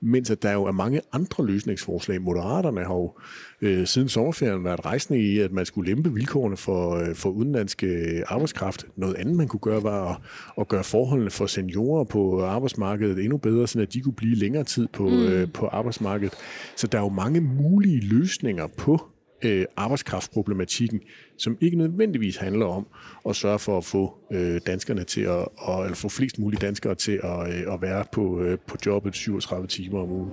Mens 0.00 0.30
at 0.30 0.42
der 0.42 0.52
jo 0.52 0.64
er 0.64 0.72
mange 0.72 1.00
andre 1.12 1.46
løsningsforslag. 1.46 2.22
Moderaterne 2.22 2.80
har 2.84 2.94
jo 2.94 3.12
øh, 3.60 3.86
siden 3.86 4.08
sommerferien 4.08 4.64
været 4.64 4.84
rejsende 4.84 5.20
i, 5.20 5.38
at 5.38 5.52
man 5.52 5.66
skulle 5.66 5.90
lempe 5.90 6.14
vilkårene 6.14 6.56
for, 6.56 6.94
øh, 6.94 7.14
for 7.14 7.30
udenlandske 7.30 8.22
arbejdskraft. 8.26 8.86
Noget 8.96 9.14
andet, 9.14 9.36
man 9.36 9.48
kunne 9.48 9.60
gøre, 9.60 9.82
var 9.82 10.10
at, 10.10 10.16
at 10.60 10.68
gøre 10.68 10.84
forholdene 10.84 11.30
for 11.30 11.46
seniorer 11.46 12.04
på 12.04 12.44
arbejdsmarkedet 12.44 13.18
endnu 13.18 13.36
bedre, 13.36 13.68
så 13.68 13.80
at 13.80 13.92
de 13.92 14.00
kunne 14.00 14.12
blive 14.12 14.36
længere 14.36 14.64
tid 14.64 14.88
på, 14.92 15.08
mm. 15.08 15.26
øh, 15.26 15.52
på 15.52 15.66
arbejdsmarkedet. 15.66 16.34
Så 16.76 16.86
der 16.86 16.98
er 16.98 17.02
jo 17.02 17.08
mange 17.08 17.40
mulige 17.40 18.00
løsninger 18.00 18.66
på 18.66 19.10
øh, 19.42 19.64
arbejdskraftproblematikken, 19.76 21.00
som 21.36 21.58
ikke 21.60 21.78
nødvendigvis 21.78 22.36
handler 22.36 22.66
om 22.66 22.86
at 23.28 23.36
sørge 23.36 23.58
for 23.58 23.78
at 23.78 23.84
få 23.84 24.18
øh, 24.32 24.60
danskerne 24.66 25.04
til 25.04 25.20
at, 25.20 25.48
og, 25.58 25.84
eller 25.84 25.96
få 25.96 26.08
flest 26.08 26.38
mulige 26.38 26.60
danskere 26.60 26.94
til 26.94 27.20
at, 27.24 27.54
øh, 27.54 27.74
at 27.74 27.82
være 27.82 28.04
på, 28.12 28.40
øh, 28.40 28.58
på 28.66 28.76
jobbet 28.86 29.14
37 29.14 29.66
timer 29.66 30.00
om 30.00 30.10
ugen. 30.10 30.30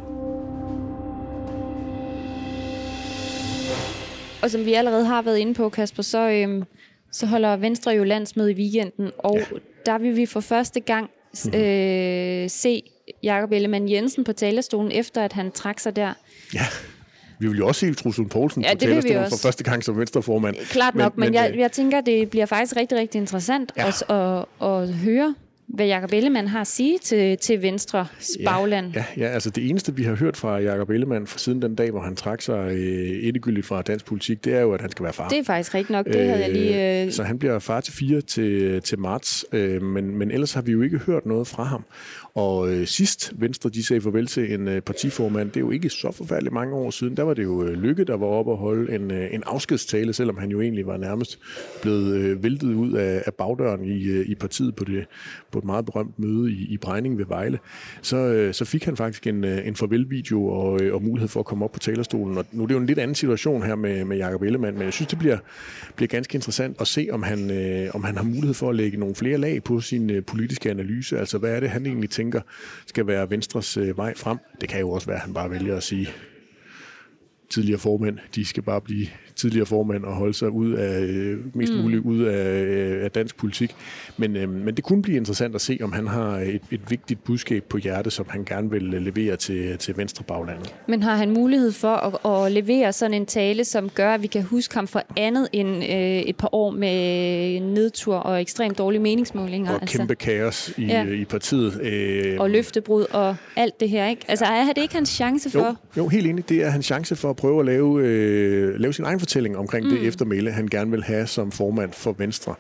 Og 4.41 4.51
som 4.51 4.65
vi 4.65 4.73
allerede 4.73 5.05
har 5.05 5.21
været 5.21 5.37
inde 5.37 5.53
på, 5.53 5.69
Kasper, 5.69 6.03
så, 6.03 6.29
øh, 6.29 6.63
så 7.11 7.25
holder 7.25 7.57
Venstre 7.57 7.91
jo 7.91 8.03
landsmøde 8.03 8.51
i 8.51 8.55
weekenden, 8.55 9.11
og 9.17 9.37
ja. 9.37 9.57
der 9.85 9.97
vil 9.97 10.15
vi 10.15 10.25
for 10.25 10.39
første 10.39 10.79
gang 10.79 11.09
mhm. 11.45 11.55
øh, 11.55 12.49
se 12.49 12.83
Jakob 13.23 13.51
Ellemann 13.51 13.89
Jensen 13.89 14.23
på 14.23 14.33
talerstolen, 14.33 14.91
efter 14.91 15.23
at 15.23 15.33
han 15.33 15.51
trak 15.51 15.79
sig 15.79 15.95
der. 15.95 16.13
Ja. 16.53 16.65
Vi 17.39 17.47
vil 17.47 17.57
jo 17.57 17.67
også 17.67 17.79
se 17.79 17.93
Truslund 17.93 18.29
Poulsen 18.29 18.63
ja, 18.63 18.73
på 18.73 18.79
talerstolen 18.79 19.29
for 19.29 19.37
første 19.37 19.63
gang 19.63 19.83
som 19.83 19.97
venstreformand. 19.97 20.55
Klart 20.69 20.95
nok, 20.95 21.17
men, 21.17 21.25
men, 21.25 21.33
jeg, 21.33 21.51
øh, 21.53 21.59
jeg 21.59 21.71
tænker, 21.71 22.01
det 22.01 22.29
bliver 22.29 22.45
faktisk 22.45 22.75
rigtig, 22.75 22.97
rigtig 22.97 23.19
interessant 23.19 23.71
ja. 23.77 23.87
at, 23.87 24.03
at, 24.09 24.45
at 24.67 24.93
høre, 24.93 25.35
hvad 25.67 25.85
Jakob 25.85 26.13
Ellemann 26.13 26.47
har 26.47 26.61
at 26.61 26.67
sige 26.67 26.97
til, 27.03 27.37
til 27.37 27.61
Venstre 27.61 28.07
bagland. 28.45 28.93
Ja, 28.93 29.05
ja, 29.17 29.25
ja, 29.25 29.33
altså 29.33 29.49
det 29.49 29.69
eneste, 29.69 29.95
vi 29.95 30.03
har 30.03 30.15
hørt 30.15 30.37
fra 30.37 30.59
Jakob 30.59 30.89
Ellemann 30.89 31.27
for 31.27 31.39
siden 31.39 31.61
den 31.61 31.75
dag, 31.75 31.91
hvor 31.91 32.01
han 32.01 32.15
trak 32.15 32.41
sig 32.41 32.71
øh, 32.71 33.27
endegyldigt 33.27 33.65
fra 33.65 33.81
dansk 33.81 34.05
politik, 34.05 34.45
det 34.45 34.53
er 34.53 34.61
jo, 34.61 34.73
at 34.73 34.81
han 34.81 34.91
skal 34.91 35.03
være 35.03 35.13
far. 35.13 35.29
Det 35.29 35.39
er 35.39 35.43
faktisk 35.43 35.75
rigtigt 35.75 35.89
nok, 35.89 36.05
det 36.05 36.15
øh, 36.15 36.27
havde 36.27 36.41
jeg 36.41 36.51
lige... 36.51 37.03
Øh... 37.05 37.11
Så 37.11 37.23
han 37.23 37.39
bliver 37.39 37.59
far 37.59 37.81
til 37.81 37.93
fire 37.93 38.21
til, 38.21 38.81
til 38.81 38.99
marts, 38.99 39.45
øh, 39.51 39.81
men, 39.81 40.17
men 40.17 40.31
ellers 40.31 40.53
har 40.53 40.61
vi 40.61 40.71
jo 40.71 40.81
ikke 40.81 40.97
hørt 40.97 41.25
noget 41.25 41.47
fra 41.47 41.63
ham. 41.63 41.83
Og 42.37 42.69
øh, 42.69 42.87
sidst 42.87 43.33
Venstre 43.37 43.69
de 43.69 43.83
sagde 43.83 44.01
farvel 44.01 44.27
til 44.27 44.53
en 44.53 44.67
øh, 44.67 44.81
partiformand, 44.81 45.47
det 45.47 45.57
er 45.57 45.61
jo 45.61 45.71
ikke 45.71 45.89
så 45.89 46.11
forfærdeligt 46.11 46.53
mange 46.53 46.75
år 46.75 46.89
siden, 46.89 47.17
der 47.17 47.23
var 47.23 47.33
det 47.33 47.43
jo 47.43 47.63
øh, 47.63 47.73
Lykke, 47.73 48.03
der 48.03 48.17
var 48.17 48.27
oppe 48.27 48.51
og 48.51 48.57
holde 48.57 48.95
en, 48.95 49.11
øh, 49.11 49.33
en 49.33 49.43
afskedstale, 49.45 50.13
selvom 50.13 50.37
han 50.37 50.49
jo 50.49 50.61
egentlig 50.61 50.87
var 50.87 50.97
nærmest 50.97 51.39
blevet 51.81 52.15
øh, 52.15 52.43
væltet 52.43 52.73
ud 52.73 52.93
af, 52.93 53.23
af 53.25 53.33
bagdøren 53.33 53.85
i, 53.85 54.03
øh, 54.03 54.29
i 54.29 54.35
partiet 54.35 54.75
på, 54.75 54.83
det, 54.83 55.05
på 55.51 55.59
et 55.59 55.65
meget 55.65 55.85
berømt 55.85 56.19
møde 56.19 56.51
i, 56.51 56.67
i 56.69 56.77
Brejning 56.77 57.17
ved 57.17 57.25
Vejle. 57.25 57.59
Så, 58.01 58.17
øh, 58.17 58.53
så 58.53 58.65
fik 58.65 58.85
han 58.85 58.97
faktisk 58.97 59.27
en, 59.27 59.43
øh, 59.43 59.67
en 59.67 59.75
farvelvideo 59.75 60.47
og, 60.47 60.81
øh, 60.81 60.93
og 60.93 61.03
mulighed 61.03 61.27
for 61.27 61.39
at 61.39 61.45
komme 61.45 61.65
op 61.65 61.71
på 61.71 61.79
talerstolen. 61.79 62.37
Og 62.37 62.45
nu 62.51 62.63
er 62.63 62.67
det 62.67 62.73
jo 62.73 62.79
en 62.79 62.85
lidt 62.85 62.99
anden 62.99 63.15
situation 63.15 63.63
her 63.63 63.75
med, 63.75 64.05
med 64.05 64.17
Jacob 64.17 64.41
Ellemann, 64.41 64.77
men 64.77 64.85
jeg 64.85 64.93
synes, 64.93 65.09
det 65.09 65.19
bliver, 65.19 65.37
bliver 65.95 66.07
ganske 66.07 66.35
interessant 66.35 66.81
at 66.81 66.87
se, 66.87 67.07
om 67.11 67.23
han, 67.23 67.51
øh, 67.51 67.89
om 67.93 68.03
han 68.03 68.15
har 68.15 68.23
mulighed 68.23 68.53
for 68.53 68.69
at 68.69 68.75
lægge 68.75 68.97
nogle 68.97 69.15
flere 69.15 69.37
lag 69.37 69.63
på 69.63 69.81
sin 69.81 70.09
øh, 70.09 70.23
politiske 70.23 70.69
analyse. 70.69 71.19
Altså, 71.19 71.37
hvad 71.37 71.51
er 71.51 71.59
det, 71.59 71.69
han 71.69 71.85
egentlig 71.85 72.09
tænker 72.09 72.26
tænker 72.27 72.41
skal 72.85 73.07
være 73.07 73.29
Venstres 73.29 73.77
øh, 73.77 73.97
vej 73.97 74.15
frem. 74.15 74.37
Det 74.61 74.69
kan 74.69 74.79
jo 74.79 74.89
også 74.89 75.07
være, 75.07 75.15
at 75.15 75.21
han 75.21 75.33
bare 75.33 75.51
vælger 75.51 75.77
at 75.77 75.83
sige, 75.83 76.09
tidligere 77.49 77.79
formænd, 77.79 78.19
de 78.35 78.45
skal 78.45 78.63
bare 78.63 78.81
blive 78.81 79.07
tidligere 79.37 79.65
formand 79.65 80.03
og 80.03 80.15
holde 80.15 80.33
sig 80.33 80.49
ud 80.49 80.71
af, 80.71 81.01
øh, 81.01 81.37
mest 81.55 81.73
mm. 81.73 81.79
muligt 81.79 82.01
ud 82.03 82.23
af, 82.23 82.63
øh, 82.63 83.03
af 83.03 83.11
dansk 83.11 83.37
politik. 83.37 83.75
Men, 84.17 84.35
øh, 84.35 84.49
men 84.49 84.75
det 84.75 84.83
kunne 84.83 85.01
blive 85.01 85.17
interessant 85.17 85.55
at 85.55 85.61
se, 85.61 85.79
om 85.81 85.91
han 85.91 86.07
har 86.07 86.37
et, 86.37 86.61
et 86.71 86.81
vigtigt 86.89 87.23
budskab 87.23 87.63
på 87.63 87.77
hjerte, 87.77 88.11
som 88.11 88.25
han 88.29 88.45
gerne 88.45 88.71
vil 88.71 88.93
øh, 88.93 89.01
levere 89.01 89.35
til, 89.35 89.77
til 89.77 89.97
Venstre 89.97 90.23
baglandet. 90.23 90.75
Men 90.87 91.03
har 91.03 91.15
han 91.15 91.31
mulighed 91.31 91.71
for 91.71 91.95
at, 92.27 92.45
at 92.45 92.51
levere 92.51 92.93
sådan 92.93 93.13
en 93.13 93.25
tale, 93.25 93.63
som 93.63 93.89
gør, 93.89 94.13
at 94.13 94.21
vi 94.21 94.27
kan 94.27 94.43
huske 94.43 94.75
ham 94.75 94.87
for 94.87 95.03
andet 95.17 95.47
end 95.53 95.69
øh, 95.83 96.21
et 96.21 96.35
par 96.35 96.49
år 96.51 96.71
med 96.71 97.59
nedtur 97.59 98.15
og 98.15 98.41
ekstremt 98.41 98.77
dårlige 98.77 99.01
meningsmålinger? 99.01 99.71
Og 99.71 99.81
altså. 99.81 99.97
kæmpe 99.97 100.15
kaos 100.15 100.73
i, 100.77 100.85
ja. 100.85 101.05
i 101.05 101.25
partiet. 101.25 101.81
Øh, 101.81 102.39
og 102.39 102.49
løftebrud 102.49 103.05
og 103.11 103.35
alt 103.55 103.79
det 103.79 103.89
her, 103.89 104.07
ikke? 104.07 104.21
Altså 104.27 104.45
er 104.45 104.73
det 104.75 104.81
ikke 104.81 104.95
hans 104.95 105.09
chance 105.09 105.49
for? 105.49 105.59
Jo, 105.59 105.75
jo 105.97 106.07
helt 106.07 106.27
enig. 106.27 106.49
Det 106.49 106.63
er 106.63 106.69
hans 106.69 106.85
chance 106.85 107.15
for 107.15 107.29
at 107.29 107.35
prøve 107.35 107.59
at 107.59 107.65
lave, 107.65 108.01
øh, 108.03 108.79
lave 108.79 108.93
sin 108.93 109.05
egen 109.05 109.19
fortælling 109.27 109.57
omkring 109.57 109.85
mm. 109.85 109.91
det 109.91 110.07
eftermæle, 110.07 110.51
han 110.51 110.67
gerne 110.67 110.91
vil 110.91 111.03
have 111.03 111.27
som 111.27 111.51
formand 111.51 111.93
for 111.93 112.15
Venstre. 112.17 112.55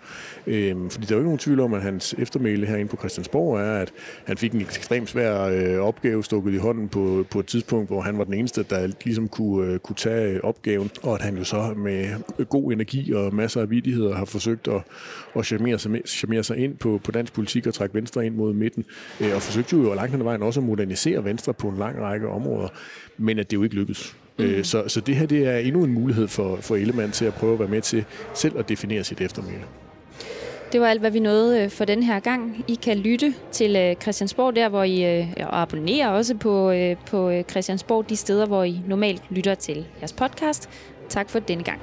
Øhm, 0.47 0.89
fordi 0.89 1.05
der 1.05 1.11
er 1.11 1.15
jo 1.15 1.19
ikke 1.19 1.27
nogen 1.27 1.37
tvivl 1.37 1.59
om, 1.59 1.73
at 1.73 1.81
hans 1.81 2.15
eftermæle 2.17 2.65
herinde 2.65 2.89
på 2.89 2.97
Christiansborg 2.97 3.59
er, 3.59 3.73
at 3.73 3.93
han 4.25 4.37
fik 4.37 4.53
en 4.53 4.61
ekstremt 4.61 5.09
svær 5.09 5.41
øh, 5.41 5.79
opgave 5.79 6.23
stukket 6.23 6.53
i 6.53 6.57
hånden 6.57 6.89
på, 6.89 7.25
på 7.31 7.39
et 7.39 7.45
tidspunkt, 7.45 7.89
hvor 7.89 8.01
han 8.01 8.17
var 8.17 8.23
den 8.23 8.33
eneste, 8.33 8.63
der 8.63 8.87
ligesom 9.03 9.27
kunne, 9.27 9.71
øh, 9.71 9.79
kunne 9.79 9.95
tage 9.95 10.43
opgaven, 10.43 10.89
og 11.03 11.13
at 11.13 11.21
han 11.21 11.37
jo 11.37 11.43
så 11.43 11.73
med 11.77 12.45
god 12.45 12.71
energi 12.71 13.13
og 13.13 13.35
masser 13.35 13.61
af 13.61 13.69
vidigheder 13.69 14.15
har 14.15 14.25
forsøgt 14.25 14.67
at, 14.67 14.81
at 15.35 15.45
charmere, 15.45 15.79
sig, 15.79 16.01
charmere 16.05 16.43
sig 16.43 16.57
ind 16.57 16.77
på, 16.77 16.99
på 17.03 17.11
dansk 17.11 17.33
politik 17.33 17.67
og 17.67 17.73
trække 17.73 17.95
Venstre 17.95 18.25
ind 18.25 18.35
mod 18.35 18.53
midten, 18.53 18.85
øh, 19.21 19.35
og 19.35 19.41
forsøgte 19.41 19.75
jo 19.75 19.93
langt 19.93 20.11
hen 20.11 20.21
ad 20.21 20.23
vejen 20.23 20.43
også 20.43 20.59
at 20.59 20.65
modernisere 20.65 21.23
Venstre 21.23 21.53
på 21.53 21.67
en 21.67 21.77
lang 21.77 22.01
række 22.01 22.27
områder, 22.27 22.67
men 23.17 23.39
at 23.39 23.51
det 23.51 23.57
jo 23.57 23.63
ikke 23.63 23.75
lykkedes. 23.75 24.15
Mm. 24.39 24.63
Så, 24.63 24.83
så 24.87 25.01
det 25.01 25.15
her 25.15 25.25
det 25.25 25.47
er 25.47 25.57
endnu 25.57 25.83
en 25.83 25.93
mulighed 25.93 26.27
for, 26.27 26.57
for 26.61 26.75
Ellemann 26.75 27.11
til 27.11 27.25
at 27.25 27.33
prøve 27.33 27.53
at 27.53 27.59
være 27.59 27.67
med 27.67 27.81
til 27.81 28.05
selv 28.33 28.59
at 28.59 28.69
definere 28.69 29.03
sit 29.03 29.21
eftermæle. 29.21 29.63
Det 30.71 30.81
var 30.81 30.87
alt, 30.87 30.99
hvad 30.99 31.11
vi 31.11 31.19
nåede 31.19 31.63
øh, 31.63 31.69
for 31.69 31.85
den 31.85 32.03
her 32.03 32.19
gang. 32.19 32.65
I 32.67 32.75
kan 32.75 32.97
lytte 32.97 33.33
til 33.51 33.75
øh, 33.75 33.95
Christiansborg, 33.95 34.55
der 34.55 34.69
hvor 34.69 34.83
I 34.83 35.21
og 35.43 35.61
abonnerer 35.61 36.09
også 36.09 36.35
på, 36.35 36.73
på 37.05 37.41
Christiansborg, 37.49 38.09
de 38.09 38.15
steder, 38.15 38.45
hvor 38.45 38.63
I 38.63 38.81
normalt 38.87 39.23
lytter 39.29 39.55
til 39.55 39.85
jeres 39.99 40.13
podcast. 40.13 40.69
Tak 41.09 41.29
for 41.29 41.39
denne 41.39 41.63
gang. 41.63 41.81